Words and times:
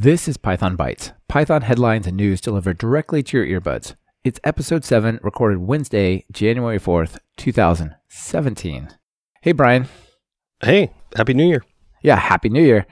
This 0.00 0.28
is 0.28 0.36
Python 0.36 0.76
Bytes, 0.76 1.12
Python 1.26 1.62
headlines 1.62 2.06
and 2.06 2.16
news 2.16 2.40
delivered 2.40 2.78
directly 2.78 3.20
to 3.24 3.36
your 3.36 3.60
earbuds. 3.60 3.96
It's 4.22 4.38
episode 4.44 4.84
7, 4.84 5.18
recorded 5.24 5.58
Wednesday, 5.58 6.24
January 6.30 6.78
4th, 6.78 7.18
2017. 7.36 8.90
Hey, 9.42 9.50
Brian. 9.50 9.88
Hey, 10.62 10.92
Happy 11.16 11.34
New 11.34 11.48
Year. 11.48 11.64
Yeah, 12.00 12.14
Happy 12.14 12.48
New 12.48 12.62
Year. 12.62 12.86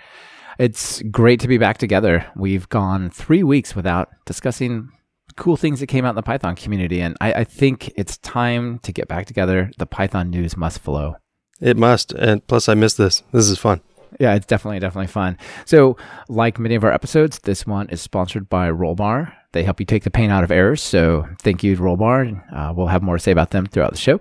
It's 0.59 1.01
great 1.03 1.39
to 1.43 1.47
be 1.47 1.59
back 1.59 1.79
together. 1.79 2.27
We've 2.35 2.69
gone 2.71 3.11
three 3.11 3.45
weeks 3.45 3.77
without 3.77 4.09
discussing 4.25 4.89
cool 5.37 5.57
things 5.57 5.79
that 5.79 5.87
came 5.87 6.05
out 6.05 6.11
in 6.11 6.17
the 6.17 6.23
Python 6.25 6.57
community, 6.57 7.01
and 7.01 7.17
I, 7.21 7.33
I 7.35 7.45
think 7.45 7.93
it's 7.95 8.19
time 8.19 8.81
to 8.81 8.91
get 8.91 9.07
back 9.07 9.27
together. 9.27 9.71
The 9.79 9.87
Python 9.87 10.31
news 10.31 10.57
must 10.57 10.81
flow. 10.81 11.19
It 11.61 11.77
must. 11.77 12.11
And 12.15 12.45
plus, 12.49 12.69
I 12.69 12.75
missed 12.75 12.99
this. 12.99 13.23
This 13.31 13.49
is 13.49 13.59
fun. 13.59 13.81
Yeah, 14.19 14.35
it's 14.35 14.47
definitely 14.47 14.79
definitely 14.79 15.09
fun. 15.09 15.39
So, 15.65 15.97
like 16.29 16.59
many 16.59 16.75
of 16.75 16.85
our 16.85 16.93
episodes, 16.93 17.39
this 17.41 17.67
one 17.67 17.89
is 17.91 18.01
sponsored 18.01 18.49
by 18.49 18.71
Rollbar. 18.71 19.33
They 19.53 19.63
help 19.63 19.81
you 19.81 19.87
take 19.87 20.05
the 20.05 20.11
pain 20.11 20.31
out 20.31 20.45
of 20.45 20.51
errors. 20.51 20.83
So, 20.83 21.29
thank 21.41 21.63
you, 21.63 21.77
Rollbar. 21.77 22.53
Uh, 22.53 22.73
we'll 22.75 22.89
have 22.89 23.03
more 23.03 23.17
to 23.17 23.23
say 23.23 23.33
about 23.33 23.51
them 23.51 23.67
throughout 23.67 23.93
the 23.93 23.99
show. 23.99 24.21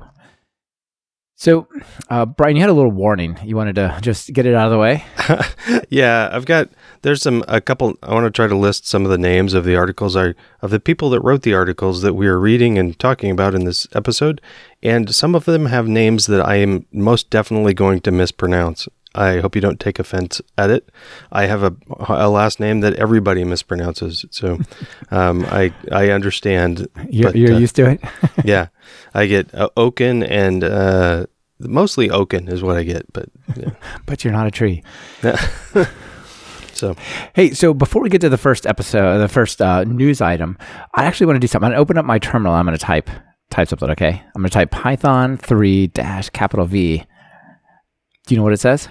So, 1.37 1.67
uh, 2.09 2.25
Brian, 2.25 2.55
you 2.55 2.61
had 2.61 2.69
a 2.69 2.73
little 2.73 2.91
warning. 2.91 3.37
You 3.43 3.57
wanted 3.57 3.75
to 3.75 3.97
just 4.01 4.31
get 4.31 4.45
it 4.45 4.55
out 4.55 4.67
of 4.67 4.71
the 4.71 4.77
way. 4.77 5.03
yeah, 5.89 6.29
I've 6.31 6.45
got. 6.45 6.69
There's 7.01 7.21
some 7.21 7.43
a 7.49 7.59
couple. 7.59 7.95
I 8.01 8.13
want 8.13 8.25
to 8.25 8.31
try 8.31 8.47
to 8.47 8.55
list 8.55 8.87
some 8.87 9.03
of 9.03 9.11
the 9.11 9.17
names 9.17 9.53
of 9.53 9.65
the 9.65 9.75
articles 9.75 10.15
are 10.15 10.33
of 10.61 10.71
the 10.71 10.79
people 10.79 11.09
that 11.09 11.19
wrote 11.19 11.41
the 11.41 11.53
articles 11.53 12.01
that 12.03 12.13
we 12.13 12.25
are 12.27 12.39
reading 12.39 12.77
and 12.77 12.97
talking 12.97 13.31
about 13.31 13.53
in 13.53 13.65
this 13.65 13.85
episode, 13.93 14.39
and 14.81 15.13
some 15.13 15.35
of 15.35 15.43
them 15.43 15.65
have 15.65 15.89
names 15.89 16.27
that 16.27 16.45
I 16.45 16.55
am 16.55 16.85
most 16.93 17.29
definitely 17.29 17.73
going 17.73 17.99
to 18.01 18.11
mispronounce. 18.11 18.87
I 19.15 19.39
hope 19.39 19.55
you 19.55 19.61
don't 19.61 19.79
take 19.79 19.97
offense 19.97 20.41
at 20.57 20.69
it. 20.69 20.89
I 21.31 21.45
have 21.45 21.63
a, 21.63 21.73
a 22.09 22.29
last 22.29 22.59
name 22.59 22.81
that 22.81 22.95
everybody 22.95 23.43
mispronounces, 23.43 24.25
so 24.31 24.59
um, 25.11 25.45
I 25.45 25.73
I 25.91 26.09
understand. 26.09 26.87
You're, 27.09 27.31
but, 27.31 27.35
you're 27.35 27.53
uh, 27.53 27.59
used 27.59 27.75
to 27.77 27.89
it. 27.89 28.01
yeah, 28.43 28.67
I 29.13 29.25
get 29.25 29.53
uh, 29.55 29.69
Oaken 29.77 30.23
and 30.23 30.63
uh, 30.63 31.25
mostly 31.59 32.09
Oaken 32.09 32.49
is 32.49 32.61
what 32.61 32.75
I 32.75 32.83
get, 32.83 33.11
but 33.13 33.29
yeah. 33.55 33.71
but 34.05 34.23
you're 34.23 34.33
not 34.33 34.47
a 34.47 34.51
tree. 34.51 34.83
so 36.73 36.95
hey, 37.33 37.51
so 37.51 37.73
before 37.73 38.01
we 38.01 38.09
get 38.09 38.21
to 38.21 38.29
the 38.29 38.37
first 38.37 38.65
episode, 38.65 39.19
the 39.19 39.29
first 39.29 39.61
uh, 39.61 39.85
news 39.85 40.21
item, 40.21 40.57
I 40.93 41.05
actually 41.05 41.27
want 41.27 41.37
to 41.37 41.39
do 41.41 41.47
something. 41.47 41.67
I'm 41.67 41.71
going 41.71 41.77
to 41.77 41.81
open 41.81 41.97
up 41.97 42.05
my 42.05 42.19
terminal. 42.19 42.53
I'm 42.53 42.65
going 42.65 42.77
to 42.77 42.83
type 42.83 43.09
type 43.49 43.69
something. 43.69 43.89
Okay, 43.91 44.21
I'm 44.35 44.41
going 44.41 44.49
to 44.49 44.53
type 44.53 44.71
Python 44.71 45.37
three 45.37 45.87
dash 45.87 46.29
capital 46.29 46.65
V. 46.65 47.05
Do 48.27 48.33
you 48.33 48.39
know 48.39 48.43
what 48.43 48.53
it 48.53 48.59
says? 48.59 48.89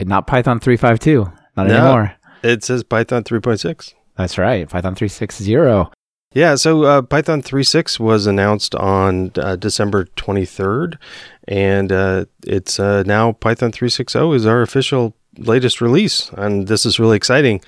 Not 0.00 0.26
Python 0.26 0.60
352. 0.60 1.32
Not 1.56 1.66
no, 1.66 1.74
anymore. 1.74 2.14
It 2.42 2.62
says 2.62 2.84
Python 2.84 3.24
3.6. 3.24 3.94
That's 4.16 4.38
right. 4.38 4.68
Python 4.68 4.94
360. 4.94 5.90
Yeah, 6.34 6.56
so 6.56 6.82
uh, 6.84 7.02
Python 7.02 7.42
3.6 7.42 7.98
was 7.98 8.26
announced 8.26 8.74
on 8.74 9.32
uh, 9.36 9.56
December 9.56 10.04
23rd, 10.04 10.98
and 11.46 11.90
uh, 11.90 12.26
it's 12.46 12.78
uh, 12.78 13.02
now 13.06 13.32
Python 13.32 13.72
3.6.0 13.72 14.34
is 14.36 14.46
our 14.46 14.60
official 14.60 15.16
latest 15.38 15.80
release, 15.80 16.30
and 16.32 16.68
this 16.68 16.84
is 16.84 17.00
really 17.00 17.16
exciting. 17.16 17.62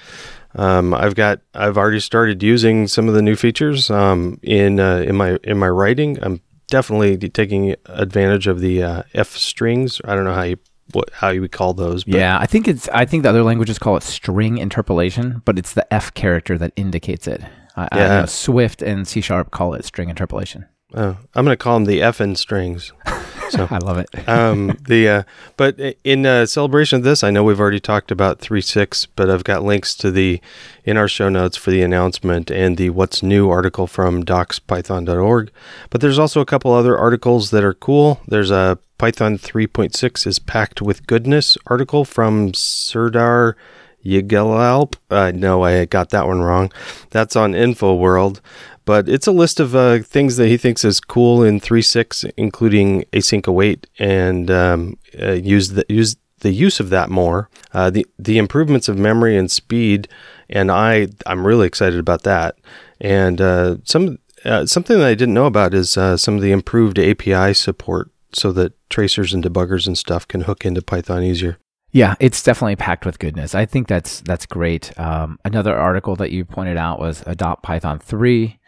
Um, 0.55 0.93
I've 0.93 1.15
got 1.15 1.41
I've 1.55 1.79
already 1.79 2.01
started 2.01 2.43
using 2.43 2.89
some 2.89 3.09
of 3.09 3.15
the 3.15 3.23
new 3.23 3.37
features 3.37 3.91
um, 3.91 4.39
in 4.43 4.81
uh, 4.81 4.99
in 5.07 5.17
my 5.17 5.39
in 5.45 5.59
my 5.59 5.69
writing. 5.69 6.19
I'm 6.23 6.41
definitely 6.69 7.17
taking 7.29 7.77
advantage 7.87 8.47
of 8.47 8.61
the 8.61 8.83
uh, 8.83 9.03
F 9.15 9.37
strings. 9.37 10.01
I 10.05 10.15
don't 10.15 10.25
know 10.25 10.35
how 10.35 10.43
you 10.43 10.57
what 10.93 11.11
how 11.13 11.31
you 11.31 11.41
would 11.41 11.53
call 11.53 11.75
those. 11.75 12.05
But. 12.05 12.15
Yeah, 12.15 12.39
I 12.39 12.47
think 12.47 12.69
it's 12.69 12.89
I 12.89 13.05
think 13.05 13.23
the 13.23 13.29
other 13.31 13.43
languages 13.43 13.79
call 13.79 13.97
it 13.97 14.03
string 14.03 14.59
interpolation, 14.59 15.43
but 15.45 15.59
it's 15.59 15.75
the 15.75 15.93
F 15.93 16.13
character 16.15 16.59
that 16.59 16.73
indicates 16.77 17.27
it. 17.27 17.43
Uh, 17.77 17.89
yeah. 17.95 18.05
I 18.05 18.21
know 18.21 18.27
Swift 18.27 18.83
and 18.83 19.07
C 19.07 19.21
sharp 19.21 19.51
call 19.51 19.75
it 19.75 19.85
string 19.85 20.09
interpolation. 20.09 20.67
Oh, 20.95 21.17
I'm 21.35 21.45
going 21.45 21.57
to 21.57 21.63
call 21.63 21.75
them 21.75 21.85
the 21.85 22.03
F 22.03 22.21
and 22.21 22.39
strings. 22.39 22.93
So 23.51 23.67
I 23.69 23.79
love 23.79 23.99
it. 23.99 24.29
um, 24.29 24.79
the 24.87 25.09
uh, 25.09 25.23
but 25.57 25.77
in 26.05 26.25
uh, 26.25 26.47
celebration 26.47 26.99
of 26.99 27.03
this, 27.03 27.25
I 27.25 27.31
know 27.31 27.43
we've 27.43 27.59
already 27.59 27.81
talked 27.81 28.13
about 28.13 28.39
three 28.39 28.61
six, 28.61 29.07
but 29.07 29.29
I've 29.29 29.43
got 29.43 29.65
links 29.65 29.97
to 29.97 30.13
the 30.13 30.41
in 30.85 30.97
our 30.97 31.09
show 31.09 31.29
notes 31.29 31.57
for 31.57 31.73
the 31.73 31.83
announcement 31.83 32.51
and 32.51 32.77
the 32.77 32.91
what's 32.91 33.25
new 33.25 33.51
article 33.51 33.89
from 33.89 34.25
docspython.org. 34.25 35.51
But 35.91 36.01
there's 36.01 36.19
also 36.19 36.41
a 36.41 36.47
couple 36.47 36.73
other 36.73 36.97
articles 36.97 37.51
that 37.51 37.65
are 37.65 37.75
cool. 37.75 38.21
There's 38.29 38.53
a 38.53 38.79
Python 39.01 39.39
3.6 39.39 40.27
is 40.27 40.39
packed 40.39 40.83
with 40.83 41.07
goodness 41.07 41.57
article 41.69 42.05
from 42.05 42.53
Serdar 42.53 43.57
Yegulalp. 44.05 44.97
Uh, 45.11 45.33
no, 45.35 45.63
I 45.63 45.87
got 45.87 46.11
that 46.11 46.27
one 46.27 46.43
wrong. 46.43 46.71
That's 47.09 47.35
on 47.35 47.53
InfoWorld. 47.53 48.41
But 48.85 49.09
it's 49.09 49.27
a 49.27 49.33
list 49.33 49.59
of 49.59 49.75
uh, 49.75 50.01
things 50.01 50.37
that 50.37 50.49
he 50.49 50.59
thinks 50.59 50.85
is 50.85 51.01
cool 51.01 51.43
in 51.43 51.61
3.6, 51.61 52.31
including 52.37 53.05
async 53.05 53.47
await 53.47 53.87
and 53.99 54.51
um, 54.51 54.99
uh, 55.19 55.31
use 55.31 55.71
the 55.71 55.87
use 55.89 56.17
the 56.41 56.53
use 56.53 56.79
of 56.79 56.91
that 56.91 57.09
more. 57.09 57.49
Uh, 57.73 57.89
the 57.89 58.07
the 58.19 58.37
improvements 58.37 58.87
of 58.87 58.99
memory 58.99 59.35
and 59.35 59.51
speed, 59.51 60.09
and 60.51 60.71
I 60.71 61.09
I'm 61.25 61.47
really 61.47 61.67
excited 61.67 61.99
about 61.99 62.25
that. 62.25 62.57
And 63.01 63.41
uh, 63.41 63.77
some 63.85 64.19
uh, 64.45 64.67
something 64.67 64.99
that 64.99 65.09
I 65.09 65.15
didn't 65.15 65.33
know 65.33 65.47
about 65.47 65.73
is 65.73 65.97
uh, 65.97 66.19
some 66.19 66.35
of 66.35 66.43
the 66.43 66.53
improved 66.53 66.99
API 66.99 67.55
support 67.55 68.11
so 68.33 68.53
that 68.53 68.73
tracers 68.89 69.33
and 69.33 69.45
debuggers 69.45 69.87
and 69.87 69.97
stuff 69.97 70.27
can 70.27 70.43
hook 70.43 70.65
into 70.65 70.83
Python 70.83 71.23
easier. 71.23 71.59
Yeah, 71.93 72.15
it's 72.21 72.43
definitely 72.43 72.77
packed 72.77 73.05
with 73.05 73.19
goodness. 73.19 73.55
I 73.55 73.67
think 73.67 73.89
that's 73.89 74.21
that's 74.21 74.47
great. 74.47 74.97
Um, 74.99 75.39
another 75.45 75.77
article 75.77 76.15
that 76.17 76.31
you 76.31 76.45
pointed 76.45 76.77
out 76.77 77.01
was 77.01 77.25
Adopt 77.27 77.63
Python 77.63 77.99
3. 77.99 78.59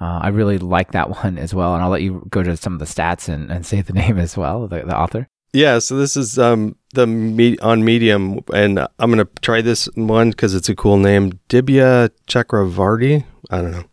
Uh, 0.00 0.18
I 0.22 0.28
really 0.28 0.58
like 0.58 0.92
that 0.92 1.10
one 1.24 1.38
as 1.38 1.54
well, 1.54 1.74
and 1.74 1.82
I'll 1.82 1.90
let 1.90 2.02
you 2.02 2.26
go 2.30 2.42
to 2.42 2.56
some 2.56 2.72
of 2.72 2.78
the 2.78 2.86
stats 2.86 3.28
and, 3.28 3.50
and 3.50 3.66
say 3.66 3.82
the 3.82 3.92
name 4.02 4.18
as 4.18 4.36
well, 4.36 4.66
the, 4.68 4.82
the 4.82 4.98
author. 4.98 5.28
Yeah, 5.52 5.80
so 5.80 5.96
this 5.96 6.16
is 6.16 6.38
um, 6.38 6.76
the 6.94 7.06
me- 7.06 7.58
on 7.58 7.84
Medium, 7.84 8.40
and 8.54 8.78
I'm 8.98 9.10
gonna 9.10 9.28
try 9.42 9.60
this 9.60 9.86
one 9.94 10.30
because 10.30 10.54
it's 10.54 10.70
a 10.70 10.74
cool 10.74 10.96
name, 10.96 11.38
Dibya 11.50 12.08
Chakravorty. 12.26 13.26
I 13.50 13.60
don't 13.60 13.72
know, 13.72 13.84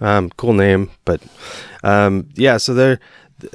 um, 0.00 0.30
cool 0.38 0.54
name, 0.54 0.90
but 1.04 1.20
um, 1.84 2.30
yeah. 2.34 2.56
So 2.56 2.72
there, 2.72 2.98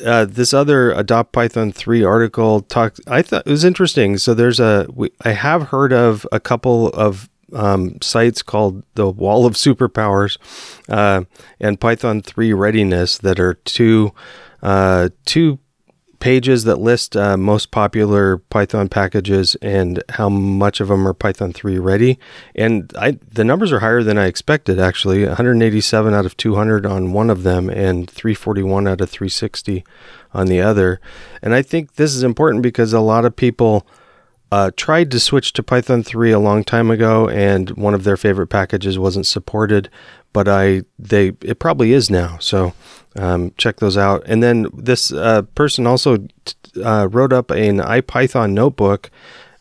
uh, 0.04 0.26
this 0.26 0.54
other 0.54 0.92
Adopt 0.92 1.32
Python 1.32 1.72
3 1.72 2.04
article 2.04 2.62
talked, 2.62 3.00
I 3.08 3.22
thought 3.22 3.46
it 3.46 3.52
was 3.52 3.64
interesting. 3.64 4.18
So 4.18 4.34
there's 4.34 4.60
a, 4.60 4.88
we, 4.94 5.12
I 5.24 5.32
have 5.32 5.70
heard 5.70 5.94
of 5.94 6.26
a 6.32 6.40
couple 6.40 6.90
of 6.90 7.30
um, 7.54 8.00
sites 8.02 8.42
called 8.42 8.84
the 8.96 9.10
Wall 9.10 9.46
of 9.46 9.54
Superpowers 9.54 10.38
uh, 10.90 11.24
and 11.60 11.80
Python 11.80 12.22
3 12.22 12.54
Readiness 12.54 13.18
that 13.20 13.40
are 13.40 13.54
two, 13.54 14.14
uh, 14.62 15.10
two 15.26 15.60
pages 16.28 16.66
that 16.66 16.76
list 16.76 17.16
uh, 17.16 17.38
most 17.38 17.72
popular 17.72 18.38
Python 18.38 18.90
packages 18.90 19.56
and 19.62 20.04
how 20.10 20.28
much 20.28 20.82
of 20.82 20.90
them 20.90 21.08
are 21.08 21.14
Python 21.14 21.54
3 21.54 21.80
ready. 21.80 22.20
And 22.54 22.92
I, 23.00 23.12
the 23.32 23.46
numbers 23.46 23.72
are 23.72 23.80
higher 23.80 24.04
than 24.04 24.18
I 24.18 24.26
expected, 24.26 24.78
actually 24.78 25.26
187 25.26 26.14
out 26.14 26.26
of 26.26 26.36
200 26.36 26.86
on 26.86 27.14
one 27.14 27.30
of 27.30 27.44
them 27.44 27.70
and 27.70 28.10
341 28.10 28.90
out 28.90 29.00
of 29.00 29.10
360 29.10 29.86
on 30.34 30.48
the 30.48 30.60
other. 30.60 31.00
And 31.42 31.56
I 31.56 31.62
think 31.62 31.94
this 31.94 32.14
is 32.14 32.24
important 32.24 32.62
because 32.62 32.92
a 32.92 33.00
lot 33.00 33.24
of 33.24 33.38
people. 33.38 33.88
Uh, 34.50 34.72
tried 34.78 35.12
to 35.12 35.20
switch 35.20 35.52
to 35.52 35.62
Python 35.62 36.02
3 36.02 36.32
a 36.32 36.40
long 36.40 36.64
time 36.64 36.90
ago, 36.90 37.28
and 37.28 37.72
one 37.72 37.94
of 37.94 38.06
their 38.06 38.16
favorite 38.16 38.48
packages 38.48 38.98
wasn't 38.98 39.28
supported. 39.28 39.90
But 40.34 40.48
I, 40.48 40.84
they, 41.00 41.30
it 41.42 41.60
probably 41.60 41.94
is 41.94 42.10
now. 42.10 42.38
So 42.40 42.74
um, 43.16 43.54
check 43.58 43.78
those 43.78 43.98
out. 43.98 44.24
And 44.26 44.44
then 44.44 44.68
this 44.74 45.12
uh, 45.12 45.44
person 45.56 45.88
also 45.88 46.18
t- 46.18 46.84
uh, 46.84 47.08
wrote 47.08 47.34
up 47.34 47.52
an 47.52 47.80
IPython 47.80 48.52
notebook 48.52 49.10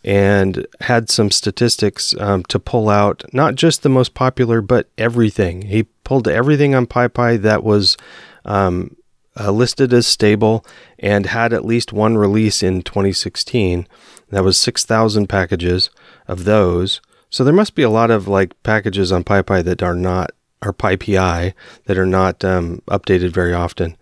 and 0.05 0.67
had 0.83 1.11
some 1.11 1.31
statistics 1.31 2.15
um, 2.21 2.45
to 2.45 2.61
pull 2.61 2.89
out, 2.89 3.25
not 3.33 3.57
just 3.57 3.83
the 3.83 3.89
most 3.89 4.15
popular, 4.15 4.61
but 4.61 4.89
everything. 4.97 5.63
He 5.63 5.85
pulled 6.05 6.29
everything 6.29 6.75
on 6.75 6.87
PyPy 6.87 7.43
that 7.43 7.65
was 7.65 7.97
um, 8.45 8.97
uh, 9.39 9.51
listed 9.51 9.93
as 9.93 10.07
stable 10.07 10.65
and 10.99 11.27
had 11.27 11.53
at 11.53 11.65
least 11.65 11.93
one 11.93 12.17
release 12.17 12.63
in 12.63 12.83
2016. 12.83 13.89
That 14.31 14.45
was 14.45 14.59
6,000 14.59 15.27
packages 15.27 15.91
of 16.29 16.45
those. 16.45 17.01
So 17.29 17.43
there 17.43 17.53
must 17.53 17.75
be 17.75 17.83
a 17.83 17.91
lot 17.91 18.13
of 18.13 18.29
like 18.29 18.61
packages 18.63 19.11
on 19.11 19.25
PyPy 19.25 19.65
that 19.65 19.83
are 19.83 19.97
not 19.97 20.31
or 20.63 20.73
PyPI 20.73 21.53
that 21.85 21.99
are 21.99 22.07
not 22.07 22.45
um, 22.45 22.83
updated 22.89 23.31
very 23.31 23.53
often. 23.53 23.97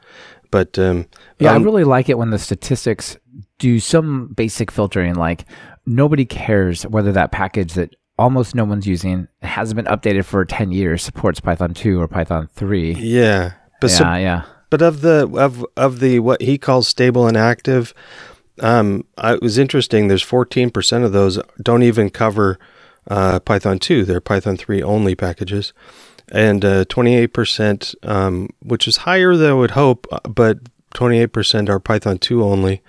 But 0.50 0.78
um, 0.78 1.06
yeah, 1.38 1.52
I 1.52 1.56
really 1.56 1.84
like 1.84 2.08
it 2.08 2.16
when 2.16 2.30
the 2.30 2.38
statistics 2.38 3.18
do 3.58 3.80
some 3.80 4.28
basic 4.28 4.70
filtering, 4.70 5.14
like 5.14 5.44
nobody 5.86 6.24
cares 6.24 6.84
whether 6.84 7.12
that 7.12 7.32
package 7.32 7.74
that 7.74 7.94
almost 8.18 8.54
no 8.54 8.64
one's 8.64 8.86
using 8.86 9.26
hasn't 9.42 9.76
been 9.76 9.86
updated 9.86 10.24
for 10.24 10.44
10 10.44 10.70
years 10.70 11.02
supports 11.02 11.40
Python 11.40 11.74
2 11.74 12.00
or 12.00 12.08
Python 12.08 12.48
3. 12.54 12.92
Yeah. 12.94 13.54
But 13.80 13.90
yeah, 13.90 13.96
so, 13.96 14.14
yeah. 14.14 14.44
But 14.70 14.82
of 14.82 15.02
the 15.02 15.28
of 15.36 15.64
of 15.76 16.00
the 16.00 16.18
what 16.20 16.40
he 16.40 16.58
calls 16.58 16.88
stable 16.88 17.28
and 17.28 17.36
active, 17.36 17.94
um, 18.60 19.04
it 19.18 19.42
was 19.42 19.58
interesting. 19.58 20.08
There's 20.08 20.24
14% 20.24 21.04
of 21.04 21.12
those 21.12 21.38
don't 21.62 21.82
even 21.82 22.10
cover 22.10 22.58
uh, 23.08 23.40
Python 23.40 23.78
2. 23.78 24.04
They're 24.04 24.20
Python 24.20 24.56
3 24.56 24.82
only 24.82 25.14
packages. 25.14 25.72
And 26.32 26.64
uh, 26.64 26.84
28%, 26.86 27.94
um, 28.08 28.48
which 28.60 28.88
is 28.88 28.98
higher 28.98 29.36
than 29.36 29.50
I 29.50 29.54
would 29.54 29.72
hope, 29.72 30.06
uh, 30.10 30.20
but 30.28 30.58
28% 30.94 31.68
are 31.68 31.78
Python 31.78 32.18
2 32.18 32.42
only. 32.42 32.82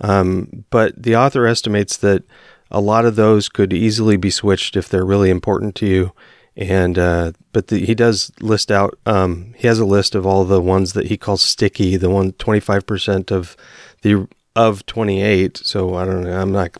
Um, 0.00 0.64
but 0.70 1.00
the 1.00 1.16
author 1.16 1.46
estimates 1.46 1.96
that 1.98 2.22
a 2.70 2.80
lot 2.80 3.04
of 3.04 3.16
those 3.16 3.48
could 3.48 3.72
easily 3.72 4.16
be 4.16 4.30
switched 4.30 4.76
if 4.76 4.88
they're 4.88 5.04
really 5.04 5.30
important 5.30 5.74
to 5.76 5.86
you. 5.86 6.12
And 6.56 6.98
uh, 6.98 7.32
but 7.52 7.68
the, 7.68 7.84
he 7.84 7.94
does 7.94 8.32
list 8.40 8.72
out. 8.72 8.98
Um, 9.06 9.54
he 9.56 9.68
has 9.68 9.78
a 9.78 9.84
list 9.84 10.16
of 10.16 10.26
all 10.26 10.44
the 10.44 10.60
ones 10.60 10.92
that 10.94 11.06
he 11.06 11.16
calls 11.16 11.40
sticky. 11.40 11.96
The 11.96 12.10
one 12.10 12.32
25% 12.32 13.30
of 13.30 13.56
the 14.02 14.26
of 14.56 14.84
28. 14.86 15.56
So 15.58 15.94
I 15.94 16.04
don't 16.04 16.24
know. 16.24 16.40
I'm 16.40 16.50
not. 16.50 16.76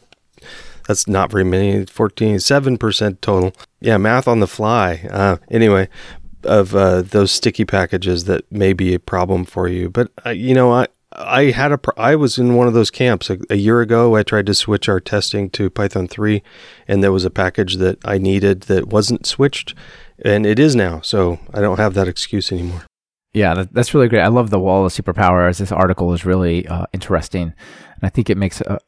That's 0.88 1.06
not 1.06 1.30
very 1.30 1.44
many. 1.44 1.84
14, 1.84 2.36
7% 2.36 3.20
total. 3.20 3.52
Yeah, 3.78 3.98
math 3.98 4.26
on 4.26 4.40
the 4.40 4.46
fly. 4.46 5.06
Uh, 5.10 5.36
anyway, 5.50 5.88
of 6.44 6.74
uh, 6.74 7.02
those 7.02 7.30
sticky 7.30 7.66
packages 7.66 8.24
that 8.24 8.50
may 8.50 8.72
be 8.72 8.94
a 8.94 8.98
problem 8.98 9.44
for 9.44 9.68
you. 9.68 9.90
But 9.90 10.10
uh, 10.24 10.30
you 10.30 10.54
know, 10.54 10.72
I 10.72 10.86
I 11.12 11.44
had 11.50 11.72
a 11.72 11.80
I 11.98 12.16
was 12.16 12.38
in 12.38 12.54
one 12.54 12.66
of 12.66 12.74
those 12.74 12.90
camps 12.90 13.28
a, 13.28 13.38
a, 13.50 13.56
year 13.56 13.82
ago. 13.82 14.16
I 14.16 14.22
tried 14.22 14.46
to 14.46 14.54
switch 14.54 14.88
our 14.88 14.98
testing 14.98 15.50
to 15.50 15.68
Python 15.68 16.08
3, 16.08 16.42
and 16.86 17.04
there 17.04 17.12
was 17.12 17.26
a 17.26 17.30
package 17.30 17.76
that 17.76 17.98
I 18.04 18.16
needed 18.16 18.62
that 18.62 18.88
wasn't 18.88 19.26
switched, 19.26 19.74
and 20.24 20.46
it 20.46 20.58
is 20.58 20.74
now. 20.74 21.00
So 21.02 21.38
I 21.52 21.60
don't 21.60 21.78
have 21.78 21.94
that 21.94 22.08
excuse 22.08 22.50
anymore. 22.50 22.86
Yeah, 23.34 23.52
that, 23.54 23.74
that's 23.74 23.92
really 23.92 24.08
great. 24.08 24.22
I 24.22 24.28
love 24.28 24.48
the 24.48 24.58
wall 24.58 24.86
of 24.86 24.92
superpowers. 24.92 25.58
This 25.58 25.70
article 25.70 26.14
is 26.14 26.24
really 26.24 26.66
uh, 26.66 26.86
interesting, 26.94 27.52
and 27.52 28.02
I 28.02 28.08
think 28.08 28.30
it 28.30 28.38
makes 28.38 28.62
a 28.62 28.78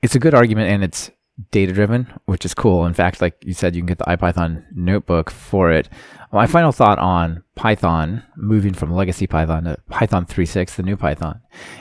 it's 0.00 0.14
a 0.14 0.18
good 0.18 0.34
argument, 0.34 0.70
and 0.70 0.82
it's 0.82 1.10
data 1.50 1.72
driven, 1.72 2.12
which 2.26 2.44
is 2.44 2.54
cool. 2.54 2.86
In 2.86 2.94
fact, 2.94 3.20
like 3.20 3.36
you 3.44 3.54
said, 3.54 3.74
you 3.74 3.82
can 3.82 3.86
get 3.86 3.98
the 3.98 4.04
IPython 4.04 4.64
notebook 4.74 5.30
for 5.30 5.72
it. 5.72 5.88
My 6.32 6.46
final 6.46 6.72
thought 6.72 6.98
on 6.98 7.42
Python, 7.54 8.22
moving 8.36 8.74
from 8.74 8.92
legacy 8.92 9.26
Python 9.26 9.64
to 9.64 9.76
Python 9.88 10.26
3.6, 10.26 10.76
the 10.76 10.82
new 10.82 10.96
Python, 10.96 11.40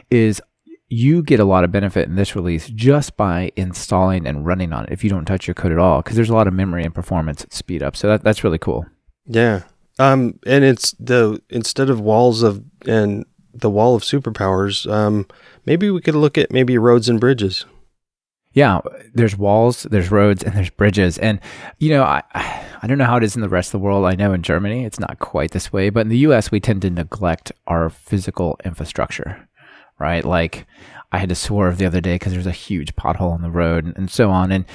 is 0.09 0.41
you 0.89 1.23
get 1.23 1.39
a 1.39 1.45
lot 1.45 1.63
of 1.63 1.71
benefit 1.71 2.07
in 2.07 2.15
this 2.15 2.35
release 2.35 2.67
just 2.69 3.17
by 3.17 3.51
installing 3.55 4.27
and 4.27 4.45
running 4.45 4.73
on 4.73 4.85
it 4.85 4.91
if 4.91 5.03
you 5.03 5.09
don't 5.09 5.25
touch 5.25 5.47
your 5.47 5.55
code 5.55 5.71
at 5.71 5.79
all, 5.79 6.01
because 6.01 6.15
there's 6.15 6.29
a 6.29 6.35
lot 6.35 6.47
of 6.47 6.53
memory 6.53 6.83
and 6.83 6.93
performance 6.93 7.45
speed 7.49 7.81
up. 7.81 7.95
So 7.95 8.07
that, 8.07 8.23
that's 8.23 8.43
really 8.43 8.59
cool. 8.59 8.85
Yeah. 9.25 9.63
Um, 9.99 10.39
and 10.45 10.63
it's 10.63 10.91
the 10.93 11.41
instead 11.49 11.89
of 11.89 11.99
walls 11.99 12.41
of 12.41 12.63
and 12.87 13.25
the 13.53 13.69
wall 13.69 13.95
of 13.95 14.01
superpowers, 14.01 14.91
um, 14.91 15.27
maybe 15.65 15.91
we 15.91 16.01
could 16.01 16.15
look 16.15 16.37
at 16.37 16.51
maybe 16.51 16.77
roads 16.77 17.07
and 17.07 17.19
bridges 17.19 17.65
yeah, 18.53 18.81
there's 19.13 19.37
walls, 19.37 19.83
there's 19.83 20.11
roads, 20.11 20.43
and 20.43 20.53
there's 20.53 20.69
bridges. 20.69 21.17
And, 21.17 21.39
you 21.79 21.89
know, 21.89 22.03
I, 22.03 22.21
I 22.33 22.87
don't 22.87 22.97
know 22.97 23.05
how 23.05 23.17
it 23.17 23.23
is 23.23 23.35
in 23.35 23.41
the 23.41 23.49
rest 23.49 23.69
of 23.69 23.79
the 23.79 23.85
world. 23.85 24.05
I 24.05 24.15
know 24.15 24.31
in 24.33 24.43
Germany, 24.43 24.85
it's 24.85 24.99
not 24.99 25.19
quite 25.19 25.51
this 25.51 25.73
way, 25.73 25.89
but 25.89 26.01
in 26.01 26.09
the 26.09 26.19
US, 26.19 26.51
we 26.51 26.59
tend 26.59 26.83
to 26.83 26.89
neglect 26.89 27.51
our 27.65 27.89
physical 27.89 28.59
infrastructure, 28.63 29.49
right? 29.99 30.23
Like, 30.23 30.67
I 31.11 31.17
had 31.17 31.29
to 31.29 31.35
swerve 31.35 31.77
the 31.77 31.85
other 31.85 32.01
day 32.01 32.15
because 32.15 32.33
there's 32.33 32.45
a 32.45 32.51
huge 32.51 32.95
pothole 32.95 33.31
on 33.31 33.41
the 33.41 33.51
road 33.51 33.85
and, 33.85 33.97
and 33.97 34.09
so 34.09 34.29
on. 34.29 34.51
And, 34.51 34.65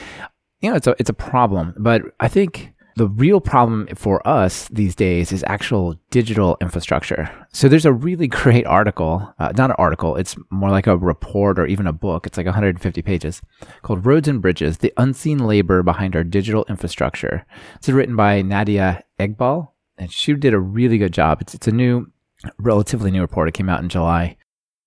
you 0.61 0.71
know, 0.71 0.77
it's 0.77 0.87
a, 0.87 0.97
it's 0.99 1.11
a 1.11 1.15
problem. 1.15 1.75
But 1.79 2.03
I 2.19 2.29
think 2.29 2.73
the 2.99 3.07
real 3.07 3.41
problem 3.41 3.87
for 3.95 4.27
us 4.27 4.67
these 4.73 4.97
days 4.97 5.31
is 5.31 5.45
actual 5.47 5.95
digital 6.11 6.57
infrastructure. 6.61 7.31
So 7.53 7.69
there's 7.69 7.87
a 7.87 7.93
really 7.93 8.27
great 8.43 8.67
article, 8.67 9.33
uh, 9.39 9.53
not 9.57 9.71
an 9.71 9.77
article, 9.79 10.17
it's 10.17 10.37
more 10.51 10.71
like 10.71 10.89
a 10.89 10.97
report 10.97 11.61
or 11.61 11.67
even 11.67 11.87
a 11.87 11.93
book. 11.93 12.27
It's 12.27 12.37
like 12.37 12.47
150 12.47 13.01
pages 13.03 13.41
called 13.83 14.05
Roads 14.05 14.27
and 14.27 14.43
Bridges 14.43 14.79
The 14.79 14.93
Unseen 14.97 15.39
Labor 15.39 15.85
Behind 15.85 16.17
Our 16.17 16.25
Digital 16.25 16.67
Infrastructure. 16.69 17.47
It's 17.77 17.89
written 17.89 18.17
by 18.17 18.43
Nadia 18.43 19.05
Eghbal, 19.21 19.69
and 19.97 20.13
she 20.13 20.35
did 20.35 20.53
a 20.53 20.59
really 20.59 20.99
good 20.99 21.13
job. 21.13 21.41
It's, 21.41 21.55
it's 21.55 21.69
a 21.69 21.73
new, 21.73 22.11
relatively 22.59 23.13
new 23.13 23.21
report. 23.21 23.49
It 23.49 23.55
came 23.55 23.69
out 23.69 23.83
in 23.83 23.89
July. 23.89 24.37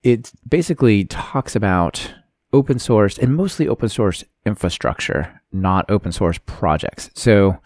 It 0.03 0.33
basically 0.47 1.05
talks 1.05 1.55
about 1.55 2.13
open 2.51 2.77
source 2.77 3.17
and 3.17 3.33
mostly 3.37 3.69
open 3.69 3.87
source 3.87 4.25
infrastructure, 4.45 5.41
not 5.53 5.89
open 5.89 6.11
source 6.11 6.39
projects. 6.45 7.09
So 7.13 7.57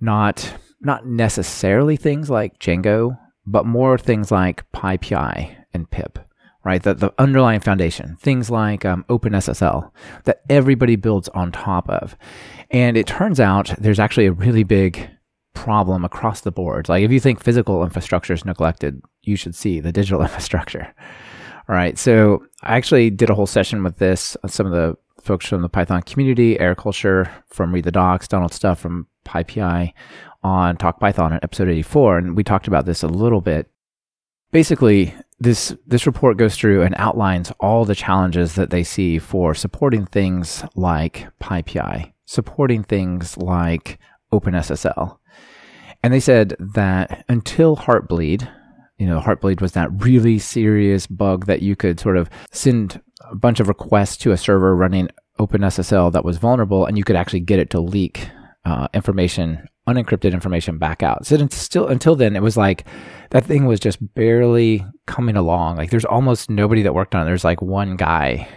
not 0.00 0.58
not 0.80 1.06
necessarily 1.06 1.96
things 1.96 2.28
like 2.30 2.58
Django, 2.58 3.18
but 3.46 3.66
more 3.66 3.96
things 3.96 4.30
like 4.30 4.70
PyPI 4.72 5.56
and 5.72 5.90
pip, 5.90 6.18
right? 6.64 6.82
The, 6.82 6.94
the 6.94 7.14
underlying 7.18 7.60
foundation, 7.60 8.16
things 8.20 8.50
like 8.50 8.84
um, 8.84 9.04
OpenSSL 9.08 9.90
that 10.24 10.42
everybody 10.50 10.96
builds 10.96 11.28
on 11.30 11.50
top 11.52 11.88
of. 11.88 12.16
And 12.70 12.96
it 12.96 13.06
turns 13.06 13.40
out 13.40 13.72
there's 13.78 14.00
actually 14.00 14.26
a 14.26 14.32
really 14.32 14.64
big 14.64 15.08
problem 15.54 16.04
across 16.04 16.42
the 16.42 16.52
board. 16.52 16.88
Like 16.88 17.02
if 17.02 17.10
you 17.10 17.20
think 17.20 17.42
physical 17.42 17.82
infrastructure 17.82 18.34
is 18.34 18.44
neglected, 18.44 19.00
you 19.22 19.36
should 19.36 19.54
see 19.54 19.80
the 19.80 19.92
digital 19.92 20.22
infrastructure. 20.22 20.94
All 21.68 21.74
right. 21.74 21.98
So 21.98 22.44
I 22.62 22.76
actually 22.76 23.10
did 23.10 23.30
a 23.30 23.34
whole 23.34 23.46
session 23.46 23.82
with 23.82 23.96
this. 23.96 24.36
Some 24.46 24.66
of 24.66 24.72
the 24.72 24.96
folks 25.26 25.46
from 25.46 25.60
the 25.60 25.68
Python 25.68 26.02
community, 26.02 26.58
Eric 26.60 26.78
Holscher 26.78 27.28
from 27.48 27.74
Read 27.74 27.84
the 27.84 27.90
Docs, 27.90 28.28
Donald 28.28 28.52
Stufft 28.52 28.78
from 28.78 29.08
PyPI 29.24 29.92
on 30.44 30.76
Talk 30.76 31.00
Python 31.00 31.32
in 31.32 31.40
episode 31.42 31.68
84, 31.68 32.18
and 32.18 32.36
we 32.36 32.44
talked 32.44 32.68
about 32.68 32.86
this 32.86 33.02
a 33.02 33.08
little 33.08 33.40
bit. 33.40 33.68
Basically, 34.52 35.12
this 35.40 35.74
this 35.86 36.06
report 36.06 36.36
goes 36.36 36.56
through 36.56 36.82
and 36.82 36.94
outlines 36.96 37.52
all 37.58 37.84
the 37.84 37.96
challenges 37.96 38.54
that 38.54 38.70
they 38.70 38.84
see 38.84 39.18
for 39.18 39.54
supporting 39.54 40.06
things 40.06 40.64
like 40.76 41.26
PyPI, 41.42 42.12
supporting 42.24 42.84
things 42.84 43.36
like 43.36 43.98
OpenSSL. 44.32 45.18
And 46.02 46.14
they 46.14 46.20
said 46.20 46.54
that 46.60 47.24
until 47.28 47.76
Heartbleed, 47.76 48.48
you 48.98 49.06
know, 49.06 49.20
Heartbleed 49.20 49.60
was 49.60 49.72
that 49.72 49.90
really 49.92 50.38
serious 50.38 51.06
bug 51.06 51.46
that 51.46 51.62
you 51.62 51.76
could 51.76 52.00
sort 52.00 52.16
of 52.16 52.30
send 52.50 53.00
a 53.30 53.34
bunch 53.34 53.60
of 53.60 53.68
requests 53.68 54.16
to 54.18 54.32
a 54.32 54.36
server 54.36 54.74
running 54.74 55.08
OpenSSL 55.38 56.12
that 56.12 56.24
was 56.24 56.38
vulnerable, 56.38 56.86
and 56.86 56.96
you 56.96 57.04
could 57.04 57.16
actually 57.16 57.40
get 57.40 57.58
it 57.58 57.70
to 57.70 57.80
leak 57.80 58.28
uh, 58.64 58.88
information, 58.94 59.68
unencrypted 59.86 60.32
information 60.32 60.78
back 60.78 61.02
out. 61.02 61.26
So 61.26 61.46
still 61.48 61.88
until 61.88 62.16
then, 62.16 62.36
it 62.36 62.42
was 62.42 62.56
like 62.56 62.86
that 63.30 63.44
thing 63.44 63.66
was 63.66 63.80
just 63.80 63.98
barely 64.14 64.84
coming 65.06 65.36
along. 65.36 65.76
Like 65.76 65.90
there's 65.90 66.04
almost 66.04 66.48
nobody 66.48 66.82
that 66.82 66.94
worked 66.94 67.14
on 67.14 67.22
it. 67.22 67.26
There's 67.26 67.44
like 67.44 67.60
one 67.60 67.96
guy 67.96 68.48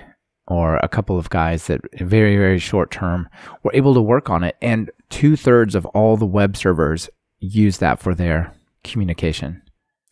or 0.47 0.77
a 0.77 0.87
couple 0.87 1.17
of 1.17 1.29
guys 1.29 1.67
that 1.67 1.81
very 1.99 2.37
very 2.37 2.57
short 2.57 2.89
term 2.89 3.29
were 3.61 3.75
able 3.75 3.93
to 3.93 4.01
work 4.01 4.29
on 4.29 4.43
it, 4.43 4.55
and 4.61 4.89
two 5.09 5.35
thirds 5.35 5.75
of 5.75 5.85
all 5.87 6.15
the 6.15 6.25
web 6.25 6.55
servers 6.55 7.09
use 7.39 7.77
that 7.77 7.99
for 7.99 8.15
their 8.15 8.53
communication. 8.83 9.61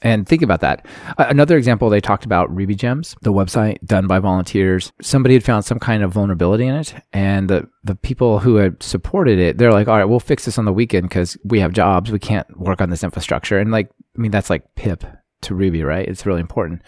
And 0.01 0.27
think 0.27 0.43
about 0.43 0.61
that. 0.61 0.85
Another 1.17 1.57
example, 1.57 1.89
they 1.89 1.99
talked 1.99 2.23
about 2.23 2.55
Ruby 2.55 2.75
Gems, 2.75 3.15
the 3.23 3.33
website 3.33 3.79
done 3.83 4.05
by 4.05 4.19
volunteers. 4.19 4.91
Somebody 5.01 5.33
had 5.33 5.43
found 5.43 5.65
some 5.65 5.79
kind 5.79 6.03
of 6.03 6.11
vulnerability 6.11 6.67
in 6.67 6.75
it, 6.75 6.93
and 7.13 7.49
the, 7.49 7.67
the 7.83 7.95
people 7.95 8.37
who 8.39 8.57
had 8.57 8.83
supported 8.83 9.39
it, 9.39 9.57
they're 9.57 9.71
like, 9.71 9.87
all 9.87 9.97
right, 9.97 10.05
we'll 10.05 10.19
fix 10.19 10.45
this 10.45 10.59
on 10.59 10.65
the 10.65 10.73
weekend 10.73 11.09
because 11.09 11.35
we 11.43 11.59
have 11.61 11.71
jobs. 11.71 12.11
We 12.11 12.19
can't 12.19 12.59
work 12.59 12.79
on 12.79 12.91
this 12.91 13.03
infrastructure. 13.03 13.57
And 13.57 13.71
like, 13.71 13.89
I 14.15 14.21
mean, 14.21 14.29
that's 14.29 14.51
like 14.51 14.75
pip 14.75 15.03
to 15.41 15.55
Ruby, 15.55 15.83
right? 15.83 16.07
It's 16.07 16.27
really 16.27 16.41
important. 16.41 16.83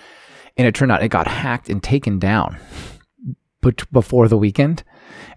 And 0.56 0.68
it 0.68 0.76
turned 0.76 0.92
out 0.92 1.02
it 1.02 1.10
got 1.10 1.28
hacked 1.28 1.70
and 1.70 1.82
taken 1.82 2.20
down 2.20 2.58
before 3.62 4.28
the 4.28 4.38
weekend. 4.38 4.84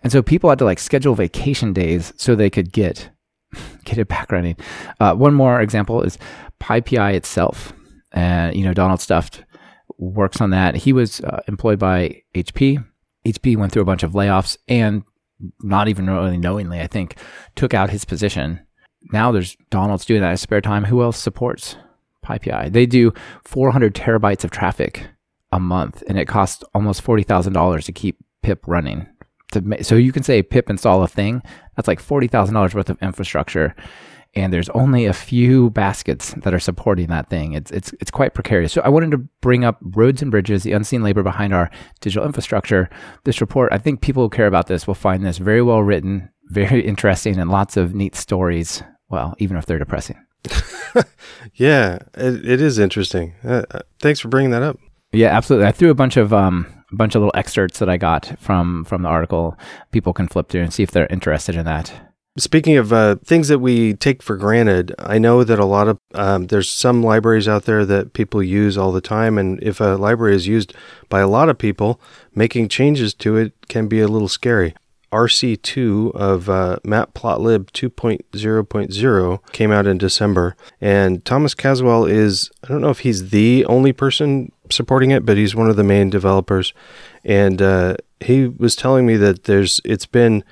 And 0.03 0.13
so 0.13 0.23
people 0.23 0.51
had 0.51 0.59
to 0.59 0.65
like 0.65 0.79
schedule 0.79 1.15
vacation 1.15 1.73
days 1.73 2.13
so 2.17 2.35
they 2.35 2.51
could 2.51 2.73
get 2.73 3.11
get 3.85 3.99
it 3.99 4.09
back 4.09 4.31
running. 4.33 4.57
Uh, 5.01 5.15
one 5.15 5.35
more 5.35 5.61
example 5.61 6.03
is 6.03 6.19
PyPI 6.61 7.15
itself. 7.15 7.73
And, 8.13 8.55
you 8.55 8.65
know, 8.65 8.75
Donald 8.75 9.01
Stufft 9.01 9.43
works 9.99 10.41
on 10.41 10.51
that. 10.51 10.75
He 10.75 10.93
was 10.93 11.21
uh, 11.21 11.41
employed 11.49 11.79
by 11.79 12.23
HP. 12.35 12.85
HP 13.25 13.57
went 13.57 13.73
through 13.73 13.83
a 13.83 13.87
bunch 13.87 14.03
of 14.03 14.13
layoffs 14.13 14.57
and 14.69 15.03
not 15.63 15.89
even 15.89 16.09
really 16.09 16.39
knowingly, 16.39 16.81
I 16.81 16.87
think, 16.87 17.17
took 17.57 17.75
out 17.75 17.91
his 17.91 18.05
position. 18.05 18.61
Now 19.13 19.33
there's 19.33 19.57
Donald's 19.71 20.05
doing 20.05 20.21
that 20.21 20.31
in 20.31 20.37
spare 20.37 20.61
time. 20.61 20.85
Who 20.85 21.03
else 21.03 21.19
supports 21.19 21.77
PyPI? 22.25 22.73
They 22.73 22.87
do 22.87 23.13
400 23.45 23.95
terabytes 23.95 24.45
of 24.45 24.51
traffic 24.51 25.09
a 25.51 25.59
month, 25.59 26.03
and 26.09 26.19
it 26.19 26.27
costs 26.27 26.65
almost 26.75 27.05
$40,000 27.05 27.85
to 27.85 27.93
keep 27.93 28.19
pip 28.43 28.67
running. 28.67 29.07
So 29.83 29.95
you 29.95 30.13
can 30.13 30.23
say 30.23 30.43
pip 30.43 30.71
install 30.71 31.03
a 31.03 31.09
thing, 31.09 31.43
that's 31.77 31.89
like 31.89 32.01
$40,000 32.01 32.75
worth 32.75 32.91
of 32.91 33.03
infrastructure 33.03 33.75
and 34.35 34.53
there's 34.53 34.69
only 34.71 35.05
a 35.05 35.13
few 35.13 35.71
baskets 35.71 36.33
that 36.39 36.55
are 36.55 36.61
supporting 36.61 37.09
that 37.09 37.29
thing. 37.29 37.53
It's 37.53 37.71
it's 37.71 37.93
it's 38.01 38.11
quite 38.11 38.35
precarious. 38.35 38.73
So 38.73 38.81
I 38.83 38.89
wanted 38.89 39.11
to 39.11 39.19
bring 39.41 39.65
up 39.65 39.79
roads 39.83 40.23
and 40.23 40.31
bridges, 40.31 40.63
the 40.63 40.73
unseen 40.73 41.03
labor 41.03 41.23
behind 41.23 41.53
our 41.53 41.71
digital 42.01 42.27
infrastructure. 42.27 42.89
This 43.25 43.41
report, 43.41 43.73
I 43.73 43.79
think 43.79 44.01
people 44.01 44.23
who 44.23 44.31
care 44.31 44.47
about 44.47 44.69
this 44.69 44.87
will 44.87 44.95
find 44.95 45.25
this 45.25 45.39
very 45.39 45.63
well 45.63 45.83
written, 45.83 46.31
very 46.47 46.81
interesting, 46.87 47.39
and 47.39 47.51
lots 47.51 47.77
of 47.77 47.95
neat 47.95 48.15
stories. 48.15 48.83
Well, 49.09 49.35
even 49.39 49.59
if 49.59 49.67
they're 49.67 49.79
depressing. 49.79 50.17
yeah, 51.55 51.99
it, 52.15 52.49
it 52.49 52.61
is 52.63 52.79
interesting. 52.79 53.35
Uh, 53.45 53.65
uh, 53.71 53.81
thanks 54.01 54.21
for 54.21 54.29
bringing 54.29 54.51
that 54.53 54.63
up. 54.63 54.79
Yeah, 55.13 55.29
absolutely. 55.29 55.69
I 55.69 55.73
threw 55.73 55.91
a 55.91 55.95
bunch 55.95 56.17
of 56.17 56.33
um, 56.33 56.82
a 56.93 56.97
bunch 56.97 57.15
of 57.15 57.21
little 57.21 57.33
excerpts 57.35 57.79
that 57.79 57.89
I 57.89 57.97
got 57.97 58.39
from 58.39 58.85
from 58.85 59.03
the 59.03 59.09
article. 59.09 59.59
People 59.91 60.13
can 60.13 60.29
flip 60.29 60.49
through 60.49 60.63
and 60.63 60.73
see 60.73 60.83
if 60.83 60.91
they're 60.91 61.07
interested 61.07 61.57
in 61.57 61.65
that. 61.65 61.93
Speaking 62.39 62.79
of 62.79 62.95
uh, 62.95 63.17
things 63.17 63.49
that 63.49 63.59
we 63.59 63.93
take 63.93 64.23
for 64.23 64.39
granted, 64.39 64.95
I 64.99 65.19
know 65.19 65.45
that 65.45 65.59
a 65.59 65.67
lot 65.67 65.89
of 65.89 65.99
um, 66.15 66.47
there's 66.47 66.71
some 66.71 67.03
libraries 67.03 67.47
out 67.47 67.65
there 67.65 67.85
that 67.85 68.15
people 68.15 68.43
use 68.43 68.79
all 68.79 68.91
the 68.91 69.03
time, 69.03 69.37
and 69.37 69.63
if 69.63 69.81
a 69.81 69.97
library 69.97 70.35
is 70.35 70.47
used 70.47 70.73
by 71.11 71.21
a 71.21 71.29
lot 71.29 71.51
of 71.51 71.59
people, 71.59 72.01
making 72.35 72.69
changes 72.69 73.13
to 73.15 73.37
it 73.37 73.53
can 73.69 73.87
be 73.87 74.01
a 74.01 74.09
little 74.09 74.29
scary. 74.29 74.75
RC2 75.13 76.15
of 76.15 76.49
uh, 76.49 76.79
Matplotlib 76.85 77.71
2.0.0 77.73 79.53
came 79.53 79.71
out 79.71 79.87
in 79.87 79.99
December, 79.99 80.57
and 80.81 81.25
Thomas 81.25 81.55
Caswell 81.55 82.07
is 82.07 82.51
I 82.65 82.69
don't 82.69 82.81
know 82.81 82.91
if 82.91 83.01
he's 83.01 83.31
the 83.31 83.65
only 83.67 83.93
person 83.93 84.51
supporting 84.71 85.11
it, 85.11 85.27
but 85.27 85.37
he's 85.37 85.55
one 85.55 85.69
of 85.69 85.77
the 85.77 85.85
main 85.85 86.11
developers, 86.11 86.73
and 87.25 87.61
uh, 87.61 87.97
he 88.21 88.47
was 88.47 88.75
telling 88.75 89.07
me 89.07 89.17
that 89.17 89.45
there's 89.45 89.81
it's 89.85 90.07
been 90.07 90.43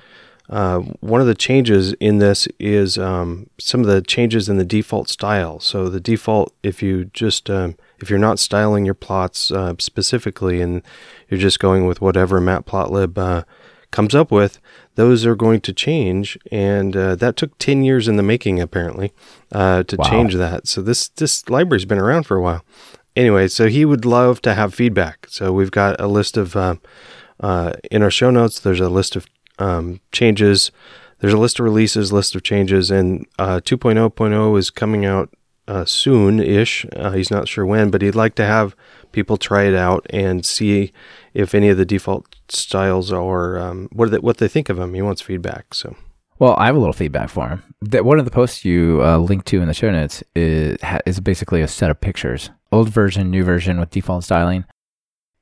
uh, 0.51 0.79
one 0.99 1.21
of 1.21 1.27
the 1.27 1.35
changes 1.35 1.93
in 1.93 2.17
this 2.17 2.45
is 2.59 2.97
um, 2.97 3.49
some 3.57 3.79
of 3.79 3.87
the 3.87 4.01
changes 4.01 4.49
in 4.49 4.57
the 4.57 4.65
default 4.65 5.07
style. 5.07 5.61
So 5.61 5.87
the 5.87 6.01
default, 6.01 6.53
if 6.61 6.83
you 6.83 7.05
just 7.05 7.49
um, 7.49 7.77
if 7.99 8.09
you're 8.09 8.19
not 8.19 8.37
styling 8.37 8.83
your 8.85 8.93
plots 8.93 9.49
uh, 9.49 9.75
specifically, 9.79 10.61
and 10.61 10.83
you're 11.29 11.39
just 11.39 11.59
going 11.59 11.87
with 11.87 12.01
whatever 12.01 12.41
Matplotlib 12.41 13.17
uh, 13.17 13.43
comes 13.91 14.15
up 14.15 14.31
with, 14.31 14.59
those 14.95 15.25
are 15.25 15.35
going 15.35 15.61
to 15.61 15.73
change, 15.73 16.37
and 16.51 16.95
uh, 16.95 17.15
that 17.15 17.35
took 17.35 17.57
ten 17.57 17.83
years 17.83 18.07
in 18.07 18.15
the 18.15 18.23
making 18.23 18.59
apparently 18.59 19.13
uh, 19.51 19.83
to 19.83 19.95
wow. 19.97 20.09
change 20.09 20.35
that. 20.35 20.67
So 20.67 20.81
this 20.81 21.09
this 21.09 21.47
library's 21.49 21.85
been 21.85 21.99
around 21.99 22.23
for 22.23 22.37
a 22.37 22.41
while. 22.41 22.63
Anyway, 23.15 23.47
so 23.47 23.67
he 23.67 23.83
would 23.83 24.05
love 24.05 24.41
to 24.41 24.53
have 24.53 24.73
feedback. 24.73 25.27
So 25.29 25.51
we've 25.51 25.71
got 25.71 25.99
a 25.99 26.07
list 26.07 26.37
of 26.37 26.55
uh, 26.55 26.75
in 27.89 28.03
our 28.03 28.11
show 28.11 28.31
notes. 28.31 28.59
There's 28.59 28.79
a 28.79 28.89
list 28.89 29.15
of 29.15 29.27
um, 29.59 29.99
changes. 30.11 30.71
There's 31.19 31.33
a 31.33 31.37
list 31.37 31.59
of 31.59 31.65
releases, 31.65 32.11
list 32.11 32.35
of 32.35 32.43
changes, 32.43 32.89
and 32.89 33.27
uh, 33.37 33.61
2.0.0 33.63 34.57
is 34.57 34.69
coming 34.71 35.05
out 35.05 35.29
uh, 35.67 35.85
soon-ish. 35.85 36.85
Uh, 36.95 37.11
he's 37.11 37.29
not 37.29 37.47
sure 37.47 37.65
when, 37.65 37.91
but 37.91 38.01
he'd 38.01 38.15
like 38.15 38.35
to 38.35 38.45
have 38.45 38.75
people 39.11 39.37
try 39.37 39.63
it 39.63 39.75
out 39.75 40.05
and 40.09 40.45
see 40.45 40.91
if 41.33 41.53
any 41.53 41.69
of 41.69 41.77
the 41.77 41.85
default 41.85 42.35
styles 42.49 43.11
are 43.11 43.57
um, 43.59 43.89
what 43.91 44.11
they, 44.11 44.19
what 44.19 44.37
they 44.37 44.47
think 44.47 44.69
of 44.69 44.79
him. 44.79 44.93
He 44.93 45.01
wants 45.01 45.21
feedback. 45.21 45.73
So. 45.73 45.95
Well, 46.41 46.55
I 46.57 46.65
have 46.65 46.75
a 46.75 46.79
little 46.79 46.93
feedback 46.93 47.29
for 47.29 47.49
him. 47.49 47.63
That 47.81 48.03
one 48.03 48.17
of 48.17 48.25
the 48.25 48.31
posts 48.31 48.65
you 48.65 48.99
uh, 49.03 49.19
link 49.19 49.45
to 49.45 49.61
in 49.61 49.67
the 49.67 49.75
show 49.75 49.91
notes 49.91 50.23
is 50.35 50.77
is 51.05 51.19
basically 51.19 51.61
a 51.61 51.67
set 51.67 51.91
of 51.91 52.01
pictures, 52.01 52.49
old 52.71 52.89
version, 52.89 53.29
new 53.29 53.43
version 53.43 53.79
with 53.79 53.91
default 53.91 54.23
styling. 54.23 54.65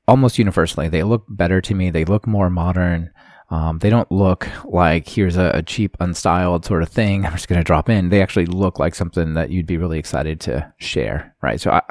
Almost 0.06 0.38
universally, 0.38 0.88
they 0.88 1.02
look 1.02 1.24
better 1.26 1.62
to 1.62 1.74
me. 1.74 1.88
They 1.88 2.04
look 2.04 2.26
more 2.26 2.50
modern. 2.50 3.10
Um, 3.48 3.78
they 3.78 3.88
don't 3.88 4.10
look 4.12 4.46
like 4.64 5.08
here's 5.08 5.36
a, 5.36 5.50
a, 5.54 5.62
cheap, 5.62 5.96
unstyled 5.98 6.64
sort 6.64 6.82
of 6.82 6.88
thing. 6.88 7.24
I'm 7.26 7.32
just 7.32 7.48
going 7.48 7.60
to 7.60 7.64
drop 7.64 7.88
in. 7.88 8.10
They 8.10 8.22
actually 8.22 8.46
look 8.46 8.78
like 8.78 8.94
something 8.94 9.34
that 9.34 9.50
you'd 9.50 9.66
be 9.66 9.78
really 9.78 9.98
excited 9.98 10.38
to 10.40 10.72
share, 10.78 11.34
right? 11.42 11.60
So, 11.60 11.70
I, 11.70 11.82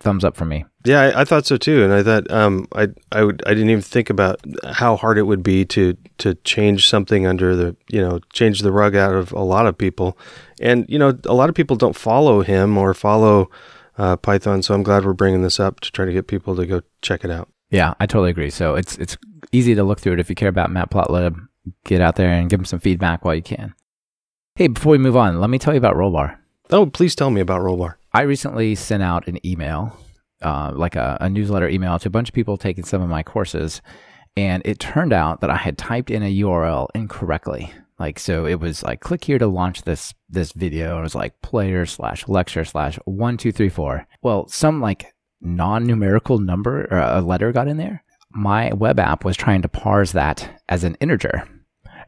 thumbs 0.00 0.24
up 0.24 0.36
for 0.36 0.44
me. 0.44 0.64
Yeah, 0.84 1.00
I, 1.02 1.20
I, 1.20 1.24
thought 1.24 1.44
so 1.44 1.58
too, 1.58 1.84
and 1.84 1.92
I 1.92 2.02
thought 2.02 2.30
um, 2.30 2.66
I 2.74 2.88
I 3.12 3.22
would 3.22 3.42
I 3.46 3.50
didn't 3.50 3.68
even 3.68 3.82
think 3.82 4.08
about 4.08 4.40
how 4.64 4.96
hard 4.96 5.18
it 5.18 5.24
would 5.24 5.42
be 5.42 5.64
to 5.66 5.94
to 6.18 6.34
change 6.36 6.88
something 6.88 7.26
under 7.26 7.54
the 7.54 7.76
you 7.90 8.00
know 8.00 8.20
change 8.32 8.60
the 8.60 8.72
rug 8.72 8.96
out 8.96 9.14
of 9.14 9.30
a 9.32 9.42
lot 9.42 9.66
of 9.66 9.76
people, 9.76 10.16
and 10.58 10.86
you 10.88 10.98
know 10.98 11.18
a 11.26 11.34
lot 11.34 11.50
of 11.50 11.54
people 11.54 11.76
don't 11.76 11.96
follow 11.96 12.40
him 12.40 12.78
or 12.78 12.94
follow 12.94 13.50
uh, 13.98 14.16
Python. 14.16 14.62
So 14.62 14.74
I'm 14.74 14.82
glad 14.82 15.04
we're 15.04 15.12
bringing 15.12 15.42
this 15.42 15.60
up 15.60 15.80
to 15.80 15.92
try 15.92 16.06
to 16.06 16.12
get 16.12 16.28
people 16.28 16.56
to 16.56 16.64
go 16.64 16.80
check 17.02 17.24
it 17.24 17.30
out. 17.30 17.50
Yeah, 17.70 17.94
I 18.00 18.06
totally 18.06 18.30
agree. 18.30 18.50
So 18.50 18.74
it's 18.74 18.96
it's 18.96 19.18
easy 19.52 19.74
to 19.74 19.84
look 19.84 20.00
through 20.00 20.14
it 20.14 20.20
if 20.20 20.30
you 20.30 20.34
care 20.34 20.48
about 20.48 20.70
Matplotlib. 20.70 21.36
Get 21.84 22.00
out 22.00 22.16
there 22.16 22.30
and 22.30 22.48
give 22.48 22.58
them 22.58 22.64
some 22.64 22.80
feedback 22.80 23.24
while 23.24 23.34
you 23.34 23.42
can. 23.42 23.74
Hey, 24.56 24.68
before 24.68 24.92
we 24.92 24.98
move 24.98 25.16
on, 25.16 25.40
let 25.40 25.50
me 25.50 25.58
tell 25.58 25.74
you 25.74 25.78
about 25.78 25.94
Rollbar. 25.94 26.36
Oh, 26.70 26.86
please 26.86 27.14
tell 27.14 27.30
me 27.30 27.40
about 27.40 27.60
Rollbar. 27.60 27.94
I 28.12 28.22
recently 28.22 28.74
sent 28.74 29.02
out 29.02 29.28
an 29.28 29.44
email, 29.46 29.96
uh, 30.42 30.72
like 30.74 30.96
a, 30.96 31.18
a 31.20 31.28
newsletter 31.28 31.68
email 31.68 31.98
to 31.98 32.08
a 32.08 32.10
bunch 32.10 32.28
of 32.28 32.34
people 32.34 32.56
taking 32.56 32.84
some 32.84 33.02
of 33.02 33.08
my 33.08 33.22
courses, 33.22 33.82
and 34.36 34.62
it 34.64 34.78
turned 34.78 35.12
out 35.12 35.40
that 35.40 35.50
I 35.50 35.56
had 35.56 35.78
typed 35.78 36.10
in 36.10 36.22
a 36.22 36.40
URL 36.40 36.88
incorrectly. 36.94 37.72
Like 37.98 38.18
so, 38.18 38.46
it 38.46 38.60
was 38.60 38.82
like 38.82 39.00
click 39.00 39.24
here 39.24 39.38
to 39.38 39.46
launch 39.46 39.82
this 39.82 40.14
this 40.28 40.52
video. 40.52 40.98
It 40.98 41.02
was 41.02 41.14
like 41.14 41.40
player 41.42 41.84
slash 41.86 42.26
lecture 42.28 42.64
slash 42.64 42.98
one 43.04 43.36
two 43.36 43.52
three 43.52 43.68
four. 43.68 44.06
Well, 44.22 44.48
some 44.48 44.80
like 44.80 45.14
non-numerical 45.42 46.38
number 46.38 46.86
or 46.90 46.98
a 46.98 47.20
letter 47.20 47.50
got 47.50 47.66
in 47.66 47.78
there 47.78 48.02
my 48.32 48.72
web 48.72 48.98
app 48.98 49.24
was 49.24 49.36
trying 49.36 49.62
to 49.62 49.68
parse 49.68 50.12
that 50.12 50.62
as 50.68 50.84
an 50.84 50.96
integer. 51.00 51.48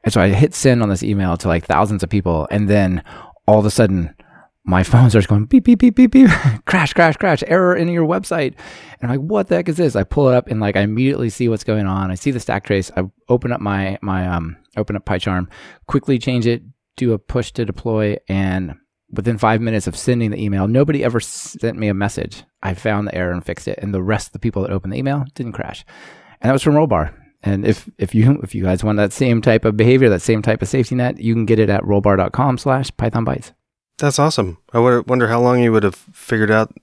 And 0.05 0.13
so 0.13 0.21
I 0.21 0.29
hit 0.29 0.55
send 0.55 0.83
on 0.83 0.89
this 0.89 1.03
email 1.03 1.37
to 1.37 1.49
like 1.49 1.67
thousands 1.67 2.03
of 2.03 2.11
people. 2.11 2.49
And 2.51 2.69
then 2.69 3.05
all 3.47 3.59
of 3.59 3.67
a 3.67 3.71
sudden, 3.71 4.15
my 4.65 4.83
phone 4.83 5.11
starts 5.11 5.27
going 5.27 5.47
beep, 5.47 5.65
beep, 5.65 5.81
beep, 5.81 5.97
beep, 5.97 6.13
beep, 6.13 6.31
crash, 6.67 6.93
crash, 6.93 7.17
crash, 7.17 7.43
error 7.47 7.75
in 7.75 7.89
your 7.89 8.07
website. 8.07 8.55
And 9.01 9.11
I'm 9.11 9.19
like, 9.19 9.29
what 9.29 9.49
the 9.49 9.57
heck 9.57 9.69
is 9.69 9.77
this? 9.77 9.97
I 9.97 10.05
pull 10.05 10.29
it 10.29 10.35
up 10.35 10.47
and 10.47 10.61
like 10.61 10.77
I 10.77 10.81
immediately 10.81 11.31
see 11.31 11.49
what's 11.49 11.65
going 11.65 11.87
on. 11.87 12.11
I 12.11 12.15
see 12.15 12.31
the 12.31 12.41
stack 12.41 12.65
trace. 12.65 12.91
I 12.97 13.05
open 13.29 13.51
up 13.51 13.61
my, 13.61 13.99
my, 14.03 14.27
um, 14.27 14.57
open 14.77 14.95
up 14.95 15.05
PyCharm, 15.05 15.49
quickly 15.87 16.19
change 16.19 16.47
it, 16.47 16.63
do 16.97 17.13
a 17.13 17.19
push 17.19 17.51
to 17.53 17.65
deploy. 17.65 18.17
And 18.29 18.77
within 19.11 19.37
five 19.37 19.61
minutes 19.61 19.89
of 19.89 19.97
sending 19.97 20.31
the 20.31 20.41
email, 20.41 20.69
nobody 20.69 21.03
ever 21.03 21.19
sent 21.19 21.77
me 21.77 21.89
a 21.89 21.95
message. 21.95 22.45
I 22.63 22.75
found 22.75 23.09
the 23.09 23.15
error 23.15 23.33
and 23.33 23.45
fixed 23.45 23.67
it. 23.67 23.81
And 23.83 23.93
the 23.93 24.03
rest 24.03 24.29
of 24.29 24.33
the 24.33 24.39
people 24.39 24.63
that 24.63 24.71
opened 24.71 24.93
the 24.93 24.99
email 24.99 25.25
didn't 25.35 25.53
crash. 25.53 25.85
And 26.41 26.49
that 26.49 26.53
was 26.53 26.63
from 26.63 26.75
Rollbar. 26.75 27.13
And 27.43 27.67
if, 27.67 27.91
if 27.99 28.15
you 28.15 28.39
if 28.45 28.55
you 28.55 28.63
guys 28.63 28.85
want 28.85 28.99
that 28.99 29.13
same 29.13 29.43
type 29.43 29.65
of 29.65 29.77
behavior, 29.77 30.09
that 30.11 30.23
same 30.23 30.43
type 30.43 30.63
of 30.63 30.69
safety 30.69 30.95
net, 30.95 31.19
you 31.19 31.35
can 31.35 31.45
get 31.45 31.59
it 31.59 31.69
at 31.69 31.83
rollbar.com 31.83 32.59
slash 32.59 32.97
Python 32.97 33.25
Bytes. 33.27 33.53
That's 34.03 34.19
awesome. 34.19 34.59
I 34.73 34.81
wonder 34.81 35.29
how 35.29 35.41
long 35.41 35.61
you 35.61 35.71
would 35.71 35.85
have 35.85 35.95
figured 35.95 36.51
out 36.51 36.77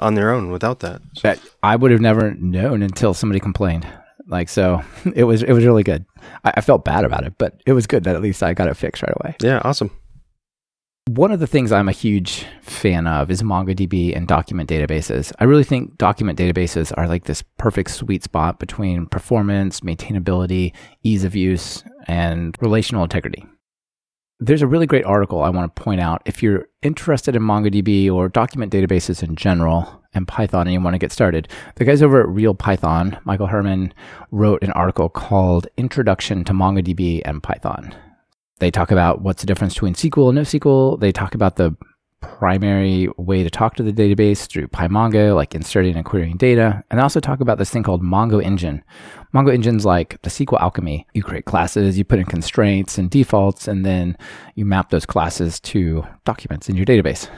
on 0.00 0.12
their 0.12 0.30
own 0.30 0.50
without 0.50 0.80
that. 0.80 1.00
So. 1.14 1.34
I 1.62 1.76
would 1.76 1.90
have 1.90 2.02
never 2.02 2.34
known 2.34 2.82
until 2.82 3.14
somebody 3.14 3.40
complained. 3.40 3.86
Like 4.26 4.50
so, 4.50 4.82
it 5.14 5.24
was 5.24 5.42
it 5.42 5.52
was 5.52 5.64
really 5.64 5.82
good. 5.82 6.04
I, 6.44 6.52
I 6.56 6.60
felt 6.60 6.84
bad 6.84 7.06
about 7.06 7.24
it, 7.24 7.32
but 7.38 7.62
it 7.64 7.72
was 7.72 7.86
good 7.86 8.04
that 8.04 8.14
at 8.14 8.20
least 8.20 8.42
I 8.42 8.52
got 8.52 8.68
it 8.68 8.74
fixed 8.74 9.02
right 9.02 9.14
away. 9.18 9.36
Yeah, 9.40 9.62
awesome. 9.64 9.90
One 11.06 11.32
of 11.32 11.40
the 11.40 11.46
things 11.46 11.72
I'm 11.72 11.88
a 11.88 11.92
huge 11.92 12.44
fan 12.60 13.06
of 13.06 13.30
is 13.30 13.42
MongoDB 13.42 14.14
and 14.14 14.28
document 14.28 14.68
databases. 14.68 15.32
I 15.38 15.44
really 15.44 15.64
think 15.64 15.96
document 15.96 16.38
databases 16.38 16.92
are 16.98 17.08
like 17.08 17.24
this 17.24 17.40
perfect 17.56 17.92
sweet 17.92 18.24
spot 18.24 18.58
between 18.58 19.06
performance, 19.06 19.80
maintainability, 19.80 20.74
ease 21.02 21.24
of 21.24 21.34
use, 21.34 21.82
and 22.06 22.54
relational 22.60 23.04
integrity. 23.04 23.46
There's 24.40 24.62
a 24.62 24.68
really 24.68 24.86
great 24.86 25.04
article 25.04 25.42
I 25.42 25.48
want 25.48 25.74
to 25.74 25.82
point 25.82 26.00
out 26.00 26.22
if 26.24 26.44
you're 26.44 26.68
interested 26.82 27.34
in 27.34 27.42
MongoDB 27.42 28.08
or 28.08 28.28
document 28.28 28.72
databases 28.72 29.20
in 29.20 29.34
general 29.34 30.04
and 30.14 30.28
Python 30.28 30.68
and 30.68 30.72
you 30.72 30.80
want 30.80 30.94
to 30.94 30.98
get 30.98 31.10
started. 31.10 31.48
The 31.74 31.84
guys 31.84 32.02
over 32.02 32.20
at 32.20 32.28
Real 32.28 32.54
Python, 32.54 33.18
Michael 33.24 33.48
Herman, 33.48 33.92
wrote 34.30 34.62
an 34.62 34.70
article 34.72 35.08
called 35.08 35.66
Introduction 35.76 36.44
to 36.44 36.52
MongoDB 36.52 37.22
and 37.24 37.42
Python. 37.42 37.92
They 38.60 38.70
talk 38.70 38.92
about 38.92 39.22
what's 39.22 39.42
the 39.42 39.46
difference 39.46 39.74
between 39.74 39.94
SQL 39.94 40.28
and 40.28 40.38
NoSQL. 40.38 41.00
They 41.00 41.10
talk 41.10 41.34
about 41.34 41.56
the 41.56 41.76
primary 42.20 43.08
way 43.16 43.42
to 43.42 43.50
talk 43.50 43.74
to 43.76 43.82
the 43.82 43.92
database 43.92 44.48
through 44.48 44.68
PyMongo, 44.68 45.34
like 45.34 45.54
inserting 45.54 45.96
and 45.96 46.04
querying 46.04 46.36
data. 46.36 46.82
And 46.90 46.98
they 46.98 47.02
also 47.02 47.20
talk 47.20 47.40
about 47.40 47.58
this 47.58 47.70
thing 47.70 47.82
called 47.82 48.02
Mongo 48.02 48.42
Engine. 48.42 48.82
Mongo 49.34 49.52
Engine's 49.52 49.84
like 49.84 50.20
the 50.22 50.30
SQL 50.30 50.60
alchemy. 50.60 51.06
You 51.14 51.22
create 51.22 51.44
classes, 51.44 51.98
you 51.98 52.04
put 52.04 52.18
in 52.18 52.24
constraints 52.24 52.98
and 52.98 53.10
defaults, 53.10 53.68
and 53.68 53.84
then 53.84 54.16
you 54.54 54.64
map 54.64 54.90
those 54.90 55.06
classes 55.06 55.60
to 55.60 56.04
documents 56.24 56.68
in 56.68 56.76
your 56.76 56.86
database. 56.86 57.28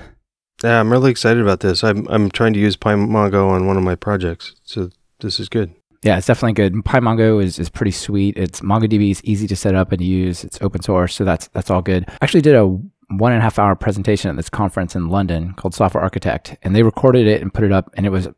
Yeah, 0.63 0.79
I'm 0.79 0.93
really 0.93 1.11
excited 1.11 1.43
about 1.43 1.61
this. 1.61 1.83
I'm 1.83 2.07
I'm 2.09 2.31
trying 2.31 2.53
to 2.53 2.61
use 2.61 2.77
PyMongo 2.77 3.51
on 3.51 3.67
one 3.67 3.77
of 3.77 3.83
my 3.83 3.95
projects, 3.95 4.55
so 4.65 4.91
this 5.21 5.41
is 5.41 5.49
good. 5.49 5.75
Yeah, 6.03 6.17
it's 6.17 6.27
definitely 6.27 6.55
good. 6.55 6.75
PyMongo 6.85 7.43
is, 7.43 7.59
is 7.59 7.69
pretty 7.69 7.91
sweet. 7.91 8.37
It's 8.39 8.61
MongoDB 8.61 9.11
is 9.11 9.23
easy 9.23 9.47
to 9.47 9.57
set 9.57 9.75
up 9.75 9.93
and 9.93 10.01
use. 10.01 10.45
It's 10.45 10.61
open 10.63 10.83
source, 10.83 11.15
so 11.15 11.25
that's 11.25 11.49
that's 11.49 11.71
all 11.71 11.83
good. 11.83 12.09
I 12.09 12.19
actually 12.23 12.41
did 12.41 12.55
a 12.55 12.79
one 13.11 13.33
and 13.33 13.41
a 13.41 13.43
half 13.43 13.59
hour 13.59 13.75
presentation 13.75 14.31
at 14.31 14.37
this 14.37 14.49
conference 14.49 14.95
in 14.95 15.09
London 15.09 15.53
called 15.55 15.75
Software 15.75 16.03
Architect, 16.03 16.57
and 16.63 16.75
they 16.75 16.83
recorded 16.83 17.27
it 17.27 17.43
and 17.43 17.53
put 17.53 17.65
it 17.65 17.73
up, 17.73 17.91
and 17.95 18.07
it 18.07 18.11
was 18.11 18.29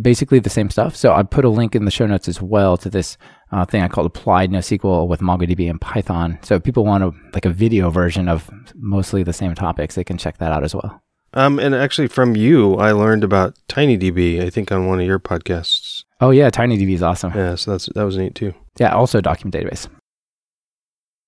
basically 0.00 0.38
the 0.38 0.50
same 0.50 0.70
stuff. 0.70 0.96
So 0.96 1.12
I 1.12 1.22
put 1.22 1.44
a 1.44 1.48
link 1.48 1.74
in 1.74 1.84
the 1.84 1.90
show 1.90 2.06
notes 2.06 2.28
as 2.28 2.42
well 2.42 2.76
to 2.78 2.90
this 2.90 3.16
uh, 3.52 3.64
thing 3.64 3.82
I 3.82 3.88
called 3.88 4.06
Applied 4.06 4.50
NoSQL 4.50 5.08
with 5.08 5.20
MongoDB 5.20 5.70
and 5.70 5.80
Python. 5.80 6.38
So 6.42 6.56
if 6.56 6.62
people 6.62 6.84
want 6.84 7.04
a, 7.04 7.12
like 7.32 7.44
a 7.44 7.50
video 7.50 7.90
version 7.90 8.28
of 8.28 8.50
mostly 8.74 9.22
the 9.22 9.32
same 9.32 9.54
topics, 9.54 9.94
they 9.94 10.04
can 10.04 10.18
check 10.18 10.38
that 10.38 10.52
out 10.52 10.64
as 10.64 10.74
well. 10.74 11.02
Um, 11.32 11.58
and 11.58 11.74
actually, 11.74 12.08
from 12.08 12.34
you, 12.34 12.76
I 12.76 12.92
learned 12.92 13.22
about 13.22 13.58
TinyDB. 13.68 14.42
I 14.42 14.50
think 14.50 14.72
on 14.72 14.86
one 14.86 15.00
of 15.00 15.06
your 15.06 15.18
podcasts. 15.18 16.04
Oh 16.20 16.30
yeah, 16.30 16.50
TinyDB 16.50 16.94
is 16.94 17.02
awesome. 17.02 17.32
Yeah, 17.34 17.56
so 17.56 17.72
that's 17.72 17.86
that 17.94 18.04
was 18.04 18.16
neat 18.16 18.34
too. 18.34 18.54
Yeah, 18.78 18.94
also 18.94 19.18
a 19.18 19.22
document 19.22 19.54
database. 19.54 19.86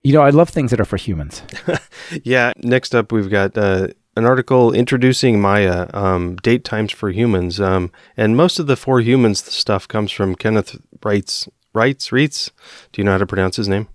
You 0.02 0.12
know, 0.12 0.22
I 0.22 0.30
love 0.30 0.48
things 0.48 0.70
that 0.70 0.80
are 0.80 0.84
for 0.84 0.96
humans. 0.96 1.42
yeah. 2.24 2.52
Next 2.58 2.94
up, 2.94 3.10
we've 3.12 3.30
got 3.30 3.58
uh, 3.58 3.88
an 4.16 4.24
article 4.24 4.72
introducing 4.72 5.40
Maya, 5.40 5.88
um, 5.92 6.36
date 6.36 6.64
times 6.64 6.92
for 6.92 7.10
humans, 7.10 7.60
um, 7.60 7.90
and 8.16 8.36
most 8.36 8.58
of 8.58 8.66
the 8.66 8.76
for 8.76 9.00
humans 9.00 9.44
stuff 9.44 9.86
comes 9.88 10.10
from 10.12 10.34
Kenneth 10.34 10.76
Wrights. 11.04 11.48
Wrights, 11.74 12.10
Reitz. 12.10 12.50
Do 12.92 13.00
you 13.00 13.04
know 13.04 13.12
how 13.12 13.18
to 13.18 13.26
pronounce 13.26 13.56
his 13.56 13.68
name? 13.68 13.88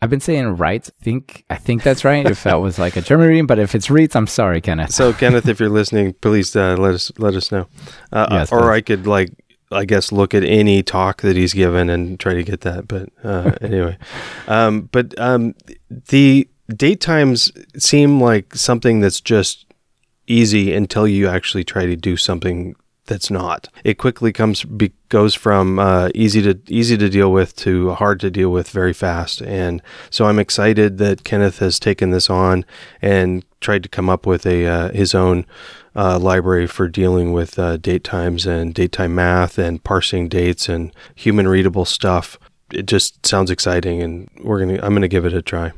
I've 0.00 0.10
been 0.10 0.20
saying 0.20 0.56
right. 0.56 0.88
Think 1.02 1.44
I 1.50 1.56
think 1.56 1.82
that's 1.82 2.04
right. 2.04 2.24
if 2.24 2.44
that 2.44 2.60
was 2.60 2.78
like 2.78 2.96
a 2.96 3.00
German 3.00 3.28
reading, 3.28 3.46
but 3.46 3.58
if 3.58 3.74
it's 3.74 3.88
Reitz, 3.88 4.14
I'm 4.14 4.28
sorry, 4.28 4.60
Kenneth. 4.60 4.92
So 4.92 5.12
Kenneth, 5.12 5.48
if 5.48 5.58
you're 5.58 5.68
listening, 5.68 6.14
please 6.20 6.54
uh, 6.54 6.76
let 6.78 6.94
us 6.94 7.10
let 7.18 7.34
us 7.34 7.50
know. 7.50 7.66
Uh, 8.12 8.28
Yes, 8.30 8.52
or 8.52 8.60
please. 8.60 8.68
I 8.68 8.80
could 8.82 9.06
like 9.06 9.30
I 9.70 9.84
guess 9.84 10.12
look 10.12 10.34
at 10.34 10.44
any 10.44 10.82
talk 10.82 11.22
that 11.22 11.36
he's 11.36 11.52
given 11.52 11.90
and 11.90 12.18
try 12.18 12.34
to 12.34 12.42
get 12.42 12.62
that. 12.62 12.88
But 12.88 13.10
uh, 13.22 13.52
anyway, 13.60 13.98
um, 14.46 14.88
but 14.92 15.18
um, 15.18 15.54
the 15.90 16.48
date 16.68 17.00
times 17.00 17.52
seem 17.76 18.20
like 18.20 18.54
something 18.54 19.00
that's 19.00 19.20
just 19.20 19.66
easy 20.26 20.74
until 20.74 21.08
you 21.08 21.28
actually 21.28 21.64
try 21.64 21.86
to 21.86 21.96
do 21.96 22.16
something 22.16 22.76
that's 23.08 23.30
not. 23.30 23.68
It 23.82 23.94
quickly 23.98 24.32
comes 24.32 24.62
be, 24.64 24.92
goes 25.08 25.34
from 25.34 25.78
uh, 25.78 26.10
easy 26.14 26.42
to 26.42 26.60
easy 26.68 26.96
to 26.98 27.08
deal 27.08 27.32
with 27.32 27.56
to 27.56 27.94
hard 27.94 28.20
to 28.20 28.30
deal 28.30 28.50
with 28.50 28.70
very 28.70 28.92
fast. 28.92 29.40
And 29.42 29.82
so 30.10 30.26
I'm 30.26 30.38
excited 30.38 30.98
that 30.98 31.24
Kenneth 31.24 31.58
has 31.58 31.80
taken 31.80 32.10
this 32.10 32.30
on 32.30 32.64
and 33.02 33.44
tried 33.60 33.82
to 33.82 33.88
come 33.88 34.08
up 34.08 34.26
with 34.26 34.46
a 34.46 34.66
uh, 34.66 34.92
his 34.92 35.14
own 35.14 35.46
uh, 35.98 36.16
library 36.16 36.68
for 36.68 36.86
dealing 36.86 37.32
with 37.32 37.58
uh, 37.58 37.76
date 37.76 38.04
times 38.04 38.46
and 38.46 38.72
date 38.72 38.92
time 38.92 39.16
math 39.16 39.58
and 39.58 39.82
parsing 39.82 40.28
dates 40.28 40.68
and 40.68 40.94
human 41.16 41.48
readable 41.48 41.84
stuff. 41.84 42.38
It 42.72 42.86
just 42.86 43.26
sounds 43.26 43.50
exciting, 43.50 44.00
and 44.00 44.28
we're 44.44 44.60
gonna 44.60 44.78
I'm 44.80 44.94
gonna 44.94 45.08
give 45.08 45.26
it 45.26 45.32
a 45.32 45.42
try. 45.42 45.72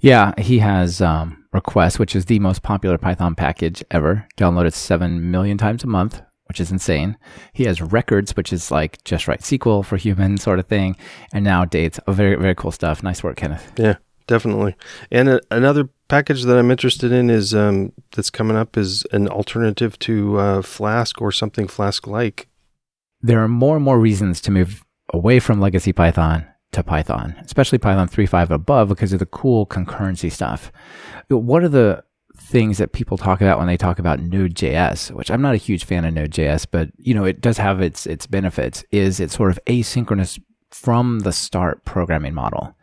Yeah, 0.00 0.32
he 0.38 0.60
has 0.60 1.02
um, 1.02 1.44
Request, 1.52 1.98
which 1.98 2.16
is 2.16 2.24
the 2.24 2.38
most 2.38 2.62
popular 2.62 2.96
Python 2.96 3.34
package 3.34 3.84
ever, 3.90 4.26
downloaded 4.38 4.72
seven 4.72 5.30
million 5.30 5.58
times 5.58 5.84
a 5.84 5.88
month, 5.88 6.22
which 6.48 6.60
is 6.60 6.70
insane. 6.70 7.18
He 7.52 7.64
has 7.64 7.82
Records, 7.82 8.34
which 8.36 8.52
is 8.52 8.70
like 8.70 9.02
just 9.04 9.28
write 9.28 9.40
SQL 9.40 9.84
for 9.84 9.96
human 9.98 10.38
sort 10.38 10.58
of 10.58 10.66
thing, 10.66 10.96
and 11.34 11.44
now 11.44 11.66
Dates. 11.66 12.00
Oh, 12.06 12.12
very 12.12 12.36
very 12.36 12.54
cool 12.54 12.72
stuff. 12.72 13.02
Nice 13.02 13.22
work, 13.22 13.36
Kenneth. 13.36 13.72
Yeah, 13.76 13.96
definitely. 14.26 14.74
And 15.10 15.28
a, 15.28 15.40
another 15.50 15.88
package 16.08 16.44
that 16.44 16.56
I'm 16.56 16.70
interested 16.70 17.12
in 17.12 17.30
is 17.30 17.54
um, 17.54 17.92
that's 18.12 18.30
coming 18.30 18.56
up 18.56 18.76
is 18.76 19.04
an 19.12 19.28
alternative 19.28 19.98
to 20.00 20.38
uh, 20.38 20.62
Flask 20.62 21.20
or 21.20 21.32
something 21.32 21.68
Flask 21.68 22.06
like. 22.06 22.48
There 23.22 23.42
are 23.42 23.48
more 23.48 23.76
and 23.76 23.84
more 23.84 23.98
reasons 23.98 24.40
to 24.42 24.50
move 24.50 24.84
away 25.12 25.40
from 25.40 25.60
legacy 25.60 25.92
Python 25.92 26.46
to 26.72 26.82
Python, 26.82 27.34
especially 27.44 27.78
Python 27.78 28.08
3.5 28.08 28.50
above 28.50 28.88
because 28.88 29.12
of 29.12 29.18
the 29.18 29.26
cool 29.26 29.66
concurrency 29.66 30.30
stuff. 30.30 30.70
What 31.28 31.62
are 31.62 31.68
the 31.68 32.04
things 32.38 32.78
that 32.78 32.92
people 32.92 33.16
talk 33.16 33.40
about 33.40 33.58
when 33.58 33.66
they 33.66 33.76
talk 33.76 33.98
about 33.98 34.20
Node.js, 34.20 35.10
which 35.12 35.30
I'm 35.30 35.42
not 35.42 35.54
a 35.54 35.58
huge 35.58 35.84
fan 35.84 36.04
of 36.04 36.14
Node.js, 36.14 36.66
but 36.70 36.90
you 36.98 37.14
know, 37.14 37.24
it 37.24 37.40
does 37.40 37.58
have 37.58 37.80
its 37.80 38.06
its 38.06 38.26
benefits, 38.26 38.84
is 38.90 39.20
it's 39.20 39.36
sort 39.36 39.50
of 39.50 39.58
asynchronous 39.66 40.40
from 40.70 41.20
the 41.20 41.32
start 41.32 41.84
programming 41.84 42.34
model. 42.34 42.75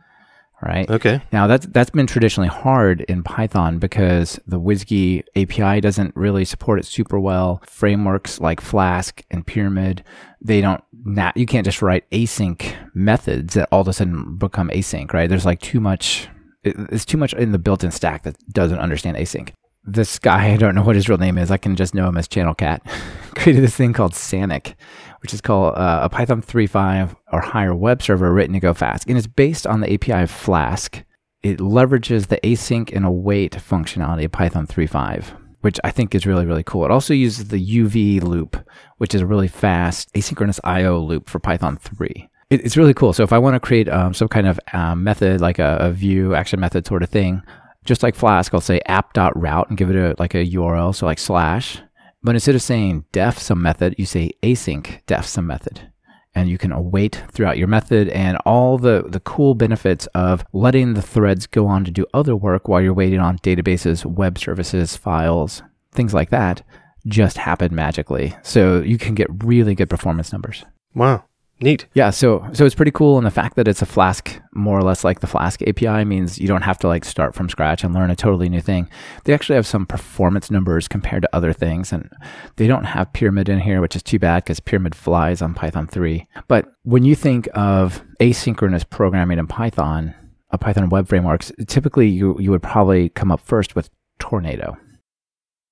Right. 0.66 0.90
Okay. 0.90 1.22
Now 1.34 1.48
that's 1.48 1.66
that's 1.68 1.90
been 1.90 2.08
traditionally 2.08 2.48
hard 2.48 3.02
in 3.02 3.22
Python 3.22 3.80
because 3.80 4.40
the 4.48 4.58
WSGI 4.60 5.24
API 5.36 5.82
doesn't 5.82 6.16
really 6.16 6.46
support 6.46 6.80
it 6.80 6.86
super 6.86 7.20
well. 7.20 7.62
Frameworks 7.68 8.40
like 8.40 8.62
Flask 8.62 9.22
and 9.30 9.46
Pyramid, 9.46 10.04
they 10.42 10.62
don't 10.62 10.82
not 11.04 11.36
you 11.36 11.46
can't 11.46 11.66
just 11.66 11.82
write 11.82 12.10
async 12.12 12.74
methods 12.94 13.56
that 13.56 13.68
all 13.74 13.82
of 13.82 13.88
a 13.90 13.94
sudden 13.94 14.38
become 14.38 14.70
async, 14.70 15.12
right? 15.12 15.28
There's 15.30 15.46
like 15.46 15.60
too 15.60 15.82
much 15.82 16.30
it- 16.64 16.76
it's 16.92 17.04
too 17.04 17.18
much 17.18 17.34
in 17.34 17.52
the 17.52 17.60
built-in 17.60 17.92
stack 17.92 18.24
that 18.24 18.38
doesn't 18.54 18.80
understand 18.80 19.18
async. 19.18 19.52
This 19.84 20.18
guy, 20.30 20.54
I 20.54 20.56
don't 20.56 20.76
know 20.76 20.84
what 20.84 20.96
his 20.96 21.10
real 21.10 21.18
name 21.18 21.38
is. 21.38 21.52
I 21.52 21.58
can 21.58 21.76
just 21.76 21.94
know 21.94 22.08
him 22.08 22.18
as 22.18 22.30
Channel 22.30 22.54
Cat. 22.56 22.82
created 23.36 23.64
this 23.64 23.76
thing 23.76 23.92
called 23.92 24.14
Sanic, 24.14 24.76
which 25.24 25.34
is 25.34 25.42
called 25.42 25.74
uh, 25.76 26.02
a 26.04 26.10
Python 26.10 26.42
3.5 26.42 27.16
or 27.32 27.40
higher 27.40 27.74
web 27.74 28.04
server 28.04 28.32
written 28.32 28.54
to 28.54 28.60
go 28.60 28.74
fast. 28.74 29.08
And 29.08 29.18
it's 29.18 29.26
based 29.26 29.66
on 29.66 29.80
the 29.80 29.92
API 29.94 30.24
of 30.24 30.30
Flask. 30.30 31.02
It 31.42 31.60
leverages 31.60 32.28
the 32.28 32.38
async 32.44 32.94
and 32.94 33.06
await 33.06 33.54
functionality 33.54 34.26
of 34.26 34.34
Python 34.34 34.68
3.5, 34.68 35.28
which 35.62 35.80
I 35.84 35.92
think 35.92 36.14
is 36.14 36.26
really, 36.26 36.46
really 36.46 36.64
cool. 36.64 36.84
It 36.84 36.92
also 36.92 37.14
uses 37.14 37.48
the 37.48 37.84
UV 37.84 38.22
loop, 38.22 38.58
which 38.98 39.16
is 39.16 39.22
a 39.22 39.26
really 39.26 39.48
fast 39.48 40.14
asynchronous 40.14 40.60
IO 40.66 41.00
loop 41.00 41.30
for 41.30 41.40
Python 41.40 41.78
3. 41.78 42.30
It, 42.50 42.66
it's 42.66 42.76
really 42.76 42.94
cool. 42.94 43.14
So 43.14 43.24
if 43.24 43.32
I 43.32 43.40
want 43.40 43.56
to 43.56 43.62
create 43.62 43.88
um, 43.88 44.14
some 44.14 44.28
kind 44.28 44.46
of 44.46 44.60
um, 44.74 45.06
method, 45.06 45.40
like 45.40 45.58
a, 45.58 45.78
a 45.80 45.92
view 45.92 46.36
action 46.36 46.60
method 46.60 46.86
sort 46.86 47.02
of 47.02 47.10
thing, 47.10 47.42
just 47.86 48.04
like 48.04 48.16
Flask, 48.16 48.54
I'll 48.54 48.62
say 48.62 48.82
app.route 48.88 49.70
and 49.70 49.78
give 49.78 49.90
it 49.90 49.96
a 49.96 50.16
like 50.20 50.36
a 50.36 50.46
URL, 50.46 50.94
so 50.94 51.06
like 51.06 51.20
slash. 51.20 51.82
But 52.24 52.36
instead 52.36 52.56
of 52.56 52.62
saying 52.62 53.06
def 53.12 53.38
some 53.38 53.62
method, 53.62 53.96
you 53.98 54.06
say 54.06 54.32
async 54.42 55.06
def 55.06 55.28
some 55.28 55.46
method. 55.46 55.90
And 56.36 56.50
you 56.50 56.58
can 56.58 56.72
await 56.72 57.22
throughout 57.32 57.60
your 57.60 57.68
method 57.68 58.10
and 58.10 58.38
all 58.38 58.80
the, 58.80 59.04
the 59.08 59.20
cool 59.20 59.54
benefits 59.54 60.08
of 60.16 60.44
letting 60.52 60.96
the 60.96 61.02
threads 61.02 61.46
go 61.46 61.68
on 61.68 61.86
to 61.86 61.92
do 61.92 62.08
other 62.12 62.36
work 62.36 62.68
while 62.68 62.82
you're 62.82 62.94
waiting 62.94 63.20
on 63.20 63.38
databases, 63.40 64.04
web 64.04 64.40
services, 64.40 64.96
files, 64.96 65.62
things 65.92 66.14
like 66.14 66.32
that 66.32 66.64
just 67.06 67.38
happen 67.38 67.76
magically. 67.76 68.34
So 68.42 68.82
you 68.82 68.98
can 68.98 69.14
get 69.14 69.28
really 69.44 69.76
good 69.76 69.90
performance 69.90 70.32
numbers. 70.32 70.66
Wow. 70.96 71.26
Neat. 71.64 71.86
Yeah, 71.94 72.10
so 72.10 72.46
so 72.52 72.66
it's 72.66 72.76
pretty 72.76 72.92
cool, 72.92 73.18
and 73.18 73.26
the 73.26 73.32
fact 73.32 73.56
that 73.56 73.70
it's 73.70 73.82
a 73.82 73.86
Flask, 73.86 74.38
more 74.54 74.78
or 74.78 74.82
less 74.82 75.06
like 75.06 75.22
the 75.22 75.28
Flask 75.28 75.62
API, 75.62 76.04
means 76.04 76.38
you 76.38 76.46
don't 76.46 76.64
have 76.64 76.78
to 76.80 76.90
like 76.90 77.06
start 77.06 77.34
from 77.34 77.48
scratch 77.48 77.86
and 77.86 77.94
learn 77.94 78.12
a 78.12 78.18
totally 78.18 78.50
new 78.50 78.60
thing. 78.60 78.90
They 79.24 79.34
actually 79.34 79.56
have 79.56 79.66
some 79.66 79.86
performance 79.86 80.52
numbers 80.52 80.90
compared 80.90 81.22
to 81.22 81.30
other 81.34 81.54
things, 81.54 81.94
and 81.94 82.10
they 82.58 82.68
don't 82.68 82.84
have 82.84 83.14
Pyramid 83.14 83.48
in 83.48 83.62
here, 83.62 83.80
which 83.80 83.96
is 83.96 84.04
too 84.04 84.20
bad 84.20 84.44
because 84.44 84.60
Pyramid 84.60 84.94
flies 84.94 85.42
on 85.42 85.54
Python 85.54 85.88
3. 85.88 86.28
But 86.50 86.70
when 86.84 87.06
you 87.06 87.16
think 87.16 87.48
of 87.54 88.04
asynchronous 88.20 88.90
programming 88.90 89.40
in 89.40 89.48
Python, 89.48 90.14
a 90.50 90.58
Python 90.58 90.90
web 90.90 91.08
frameworks, 91.08 91.50
typically 91.66 92.10
you 92.10 92.38
you 92.42 92.52
would 92.52 92.62
probably 92.62 93.08
come 93.08 93.32
up 93.32 93.40
first 93.40 93.74
with 93.74 93.90
Tornado, 94.20 94.78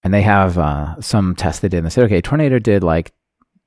and 0.03 0.13
they 0.13 0.21
have 0.21 0.57
uh, 0.57 1.01
some 1.01 1.35
tests 1.35 1.59
they 1.59 1.67
did. 1.67 1.79
And 1.79 1.87
they 1.87 1.89
said, 1.89 2.05
okay, 2.05 2.21
Tornado 2.21 2.59
did 2.59 2.81
like 2.81 3.11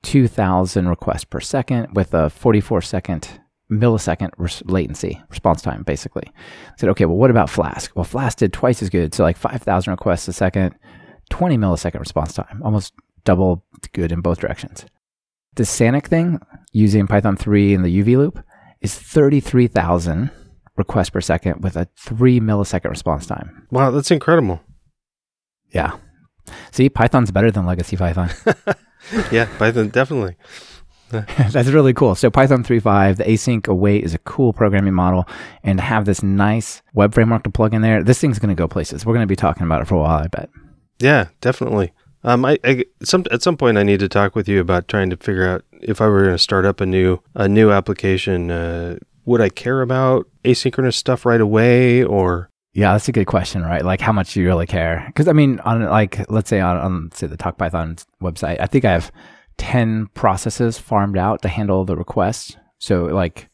2000 0.05 0.87
requests 0.87 1.25
per 1.25 1.39
second 1.39 1.93
with 1.95 2.13
a 2.13 2.29
44 2.29 2.81
second 2.81 3.39
millisecond 3.71 4.29
res- 4.37 4.61
latency 4.65 5.21
response 5.29 5.61
time 5.61 5.83
basically. 5.83 6.23
I 6.27 6.73
said 6.77 6.89
okay 6.89 7.05
well 7.05 7.17
what 7.17 7.31
about 7.31 7.49
flask? 7.49 7.91
Well 7.95 8.03
flask 8.05 8.37
did 8.37 8.53
twice 8.53 8.81
as 8.83 8.89
good 8.89 9.13
so 9.13 9.23
like 9.23 9.37
5000 9.37 9.91
requests 9.91 10.27
a 10.27 10.33
second 10.33 10.75
20 11.31 11.57
millisecond 11.57 11.99
response 11.99 12.33
time 12.33 12.61
almost 12.63 12.93
double 13.23 13.65
good 13.93 14.11
in 14.11 14.21
both 14.21 14.39
directions. 14.39 14.85
The 15.55 15.63
sanic 15.63 16.05
thing 16.07 16.39
using 16.71 17.07
python 17.07 17.35
3 17.37 17.73
and 17.73 17.83
the 17.83 18.03
uv 18.03 18.17
loop 18.17 18.39
is 18.81 18.95
33000 18.97 20.29
requests 20.77 21.09
per 21.09 21.21
second 21.21 21.63
with 21.63 21.75
a 21.75 21.87
3 21.97 22.39
millisecond 22.41 22.89
response 22.91 23.25
time. 23.25 23.65
Wow, 23.71 23.89
that's 23.91 24.11
incredible. 24.11 24.61
yeah 25.71 25.97
see 26.71 26.89
python's 26.89 27.31
better 27.31 27.51
than 27.51 27.65
legacy 27.65 27.97
python 27.97 28.29
Yeah, 29.31 29.47
Python 29.57 29.89
definitely. 29.89 30.35
That's 31.09 31.69
really 31.69 31.93
cool. 31.93 32.15
So 32.15 32.29
Python 32.29 32.63
3.5, 32.63 33.17
the 33.17 33.23
async 33.23 33.67
await 33.67 34.03
is 34.03 34.13
a 34.13 34.17
cool 34.19 34.53
programming 34.53 34.93
model, 34.93 35.27
and 35.63 35.77
to 35.77 35.83
have 35.83 36.05
this 36.05 36.23
nice 36.23 36.81
web 36.93 37.13
framework 37.13 37.43
to 37.43 37.49
plug 37.49 37.73
in 37.73 37.81
there, 37.81 38.03
this 38.03 38.19
thing's 38.19 38.39
going 38.39 38.55
to 38.55 38.59
go 38.59 38.67
places. 38.67 39.05
We're 39.05 39.13
going 39.13 39.23
to 39.23 39.27
be 39.27 39.35
talking 39.35 39.63
about 39.63 39.81
it 39.81 39.87
for 39.87 39.95
a 39.95 39.99
while, 39.99 40.23
I 40.23 40.27
bet. 40.27 40.49
Yeah, 40.99 41.27
definitely. 41.41 41.93
Um, 42.23 42.43
I, 42.43 42.57
I 42.63 42.85
some 43.03 43.23
at 43.29 43.43
some 43.43 43.55
point 43.55 43.77
I 43.77 43.83
need 43.83 43.99
to 43.99 44.09
talk 44.09 44.35
with 44.35 44.49
you 44.49 44.59
about 44.59 44.87
trying 44.87 45.11
to 45.11 45.17
figure 45.17 45.47
out 45.47 45.63
if 45.73 46.01
I 46.01 46.07
were 46.07 46.21
going 46.21 46.33
to 46.33 46.39
start 46.39 46.65
up 46.65 46.81
a 46.81 46.85
new 46.85 47.19
a 47.35 47.47
new 47.47 47.69
application. 47.71 48.49
Uh, 48.49 48.97
would 49.25 49.41
I 49.41 49.49
care 49.49 49.81
about 49.81 50.27
asynchronous 50.43 50.95
stuff 50.95 51.23
right 51.23 51.41
away, 51.41 52.03
or 52.03 52.49
Yeah, 52.75 52.91
that's 52.91 53.07
a 53.07 53.13
good 53.13 53.25
question, 53.25 53.63
right? 53.63 53.83
Like 53.83 54.01
how 54.01 54.11
much 54.11 54.33
do 54.33 54.41
you 54.41 54.47
really 54.47 54.67
care? 54.67 55.05
Because 55.07 55.29
I 55.29 55.31
mean, 55.31 55.61
on 55.61 55.83
like 55.85 56.29
let's 56.29 56.49
say 56.49 56.59
on, 56.59 56.75
on 56.77 57.09
say 57.13 57.25
the 57.25 57.37
Talk 57.37 57.57
Python 57.57 57.95
website, 58.21 58.59
I 58.59 58.65
think 58.65 58.83
I 58.83 58.91
have 58.91 59.13
ten 59.57 60.07
processes 60.07 60.77
farmed 60.77 61.17
out 61.17 61.41
to 61.43 61.47
handle 61.47 61.85
the 61.85 61.95
requests. 61.95 62.57
So 62.77 63.05
like, 63.05 63.49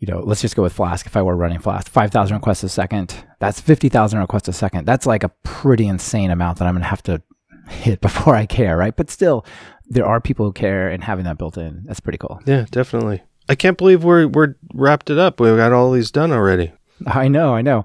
you 0.00 0.08
know, 0.12 0.18
let's 0.18 0.40
just 0.42 0.56
go 0.56 0.62
with 0.62 0.72
Flask. 0.72 1.06
If 1.06 1.16
I 1.16 1.22
were 1.22 1.36
running 1.36 1.60
Flask, 1.60 1.88
five 1.88 2.10
thousand 2.10 2.34
requests 2.36 2.64
a 2.64 2.68
second, 2.68 3.14
that's 3.38 3.60
fifty 3.60 3.88
thousand 3.88 4.18
requests 4.18 4.48
a 4.48 4.52
second. 4.52 4.86
That's 4.86 5.06
like 5.06 5.22
a 5.22 5.30
pretty 5.44 5.86
insane 5.86 6.32
amount 6.32 6.58
that 6.58 6.66
I'm 6.66 6.74
gonna 6.74 6.84
have 6.86 7.04
to 7.04 7.22
hit 7.68 8.00
before 8.08 8.34
I 8.34 8.46
care, 8.46 8.76
right? 8.76 8.96
But 8.96 9.08
still, 9.08 9.46
there 9.86 10.04
are 10.04 10.20
people 10.20 10.46
who 10.46 10.52
care, 10.52 10.88
and 10.88 11.04
having 11.04 11.26
that 11.26 11.38
built 11.38 11.56
in, 11.56 11.84
that's 11.84 12.00
pretty 12.00 12.18
cool. 12.18 12.40
yeah, 12.44 12.66
definitely. 12.72 13.22
I 13.48 13.54
can't 13.54 13.78
believe 13.78 14.02
we're 14.02 14.26
we're 14.26 14.56
wrapped 14.74 15.10
it 15.10 15.18
up. 15.18 15.38
We've 15.38 15.56
got 15.56 15.72
all 15.72 15.92
these 15.92 16.10
done 16.10 16.32
already. 16.32 16.72
I 17.06 17.28
know, 17.28 17.54
I 17.54 17.62
know. 17.62 17.84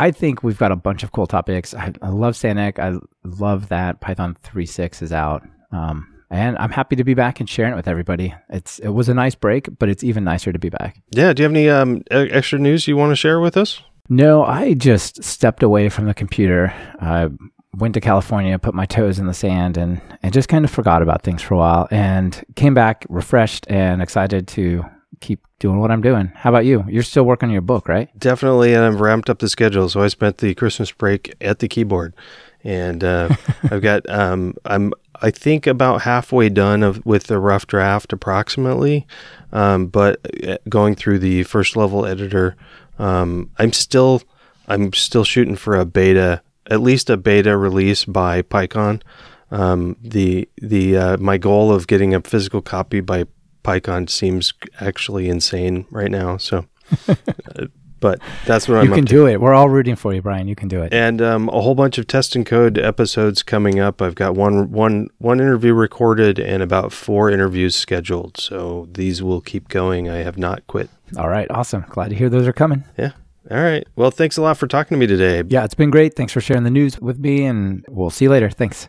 I 0.00 0.12
think 0.12 0.42
we've 0.42 0.56
got 0.56 0.72
a 0.72 0.76
bunch 0.76 1.02
of 1.02 1.12
cool 1.12 1.26
topics. 1.26 1.74
I, 1.74 1.92
I 2.00 2.08
love 2.08 2.32
Sanic. 2.32 2.78
I 2.78 2.98
love 3.22 3.68
that 3.68 4.00
Python 4.00 4.34
3.6 4.42 5.02
is 5.02 5.12
out. 5.12 5.46
Um, 5.72 6.22
and 6.30 6.56
I'm 6.56 6.70
happy 6.70 6.96
to 6.96 7.04
be 7.04 7.12
back 7.12 7.38
and 7.38 7.46
sharing 7.48 7.74
it 7.74 7.76
with 7.76 7.86
everybody. 7.86 8.34
It's 8.48 8.78
it 8.78 8.88
was 8.88 9.10
a 9.10 9.14
nice 9.14 9.34
break, 9.34 9.68
but 9.78 9.90
it's 9.90 10.02
even 10.02 10.24
nicer 10.24 10.52
to 10.52 10.58
be 10.58 10.70
back. 10.70 11.02
Yeah. 11.10 11.34
Do 11.34 11.42
you 11.42 11.44
have 11.44 11.52
any 11.52 11.68
um, 11.68 12.02
extra 12.10 12.58
news 12.58 12.88
you 12.88 12.96
want 12.96 13.10
to 13.10 13.16
share 13.16 13.40
with 13.40 13.58
us? 13.58 13.82
No, 14.08 14.42
I 14.42 14.72
just 14.72 15.22
stepped 15.22 15.62
away 15.62 15.90
from 15.90 16.06
the 16.06 16.14
computer. 16.14 16.72
I 16.98 17.28
went 17.74 17.92
to 17.94 18.00
California, 18.00 18.58
put 18.58 18.74
my 18.74 18.86
toes 18.86 19.18
in 19.18 19.26
the 19.26 19.34
sand, 19.34 19.76
and 19.76 20.00
and 20.22 20.32
just 20.32 20.48
kind 20.48 20.64
of 20.64 20.70
forgot 20.70 21.02
about 21.02 21.22
things 21.22 21.42
for 21.42 21.54
a 21.54 21.58
while, 21.58 21.88
and 21.90 22.42
came 22.56 22.72
back 22.72 23.04
refreshed 23.10 23.66
and 23.68 24.00
excited 24.00 24.48
to 24.48 24.82
keep 25.20 25.44
doing 25.58 25.78
what 25.78 25.90
I'm 25.90 26.00
doing. 26.00 26.32
How 26.34 26.50
about 26.50 26.64
you? 26.64 26.84
You're 26.88 27.02
still 27.02 27.24
working 27.24 27.48
on 27.48 27.52
your 27.52 27.62
book, 27.62 27.88
right? 27.88 28.08
Definitely, 28.18 28.74
and 28.74 28.84
I've 28.84 29.00
ramped 29.00 29.28
up 29.28 29.40
the 29.40 29.48
schedule. 29.48 29.88
So 29.88 30.02
I 30.02 30.08
spent 30.08 30.38
the 30.38 30.54
Christmas 30.54 30.92
break 30.92 31.34
at 31.40 31.58
the 31.58 31.68
keyboard, 31.68 32.14
and 32.62 33.02
uh, 33.02 33.34
I've 33.70 33.82
got 33.82 34.08
um, 34.08 34.54
I'm 34.64 34.92
I 35.22 35.30
think 35.30 35.66
about 35.66 36.02
halfway 36.02 36.48
done 36.48 36.82
of 36.82 37.04
with 37.04 37.24
the 37.24 37.38
rough 37.38 37.66
draft 37.66 38.12
approximately, 38.12 39.06
um, 39.52 39.88
but 39.88 40.20
uh, 40.46 40.58
going 40.68 40.94
through 40.94 41.18
the 41.18 41.42
first 41.42 41.76
level 41.76 42.06
editor, 42.06 42.56
um, 42.98 43.50
I'm 43.58 43.72
still 43.72 44.22
I'm 44.68 44.92
still 44.92 45.24
shooting 45.24 45.56
for 45.56 45.76
a 45.76 45.84
beta, 45.84 46.42
at 46.70 46.80
least 46.80 47.10
a 47.10 47.16
beta 47.16 47.56
release 47.56 48.04
by 48.04 48.42
PyCon. 48.42 49.02
Um, 49.50 49.96
the 50.00 50.48
the 50.56 50.96
uh, 50.96 51.16
my 51.16 51.36
goal 51.36 51.72
of 51.72 51.88
getting 51.88 52.14
a 52.14 52.20
physical 52.20 52.62
copy 52.62 53.00
by 53.00 53.24
PyCon 53.62 54.08
seems 54.08 54.52
actually 54.80 55.28
insane 55.28 55.86
right 55.90 56.10
now. 56.10 56.36
So, 56.36 56.66
uh, 57.08 57.66
but 58.00 58.20
that's 58.46 58.66
what 58.66 58.76
you 58.76 58.80
I'm. 58.80 58.86
You 58.86 58.94
can 58.94 59.04
do 59.04 59.26
it. 59.26 59.40
We're 59.40 59.54
all 59.54 59.68
rooting 59.68 59.96
for 59.96 60.14
you, 60.14 60.22
Brian. 60.22 60.48
You 60.48 60.56
can 60.56 60.68
do 60.68 60.82
it. 60.82 60.92
And 60.92 61.20
um, 61.20 61.48
a 61.50 61.60
whole 61.60 61.74
bunch 61.74 61.98
of 61.98 62.06
test 62.06 62.34
and 62.34 62.46
code 62.46 62.78
episodes 62.78 63.42
coming 63.42 63.78
up. 63.78 64.00
I've 64.00 64.14
got 64.14 64.34
one 64.34 64.70
one 64.72 65.08
one 65.18 65.40
interview 65.40 65.74
recorded 65.74 66.38
and 66.38 66.62
about 66.62 66.92
four 66.92 67.30
interviews 67.30 67.74
scheduled. 67.74 68.38
So 68.38 68.88
these 68.92 69.22
will 69.22 69.40
keep 69.40 69.68
going. 69.68 70.08
I 70.08 70.18
have 70.18 70.38
not 70.38 70.66
quit. 70.66 70.88
All 71.16 71.28
right, 71.28 71.50
awesome. 71.50 71.84
Glad 71.88 72.10
to 72.10 72.16
hear 72.16 72.28
those 72.28 72.46
are 72.46 72.52
coming. 72.52 72.84
Yeah. 72.96 73.12
All 73.50 73.60
right. 73.60 73.86
Well, 73.96 74.10
thanks 74.10 74.36
a 74.36 74.42
lot 74.42 74.58
for 74.58 74.66
talking 74.66 74.96
to 74.96 75.00
me 75.00 75.06
today. 75.06 75.42
Yeah, 75.48 75.64
it's 75.64 75.74
been 75.74 75.90
great. 75.90 76.14
Thanks 76.14 76.32
for 76.32 76.40
sharing 76.40 76.62
the 76.62 76.70
news 76.70 77.00
with 77.00 77.18
me, 77.18 77.44
and 77.44 77.84
we'll 77.88 78.10
see 78.10 78.26
you 78.26 78.30
later. 78.30 78.50
Thanks. 78.50 78.88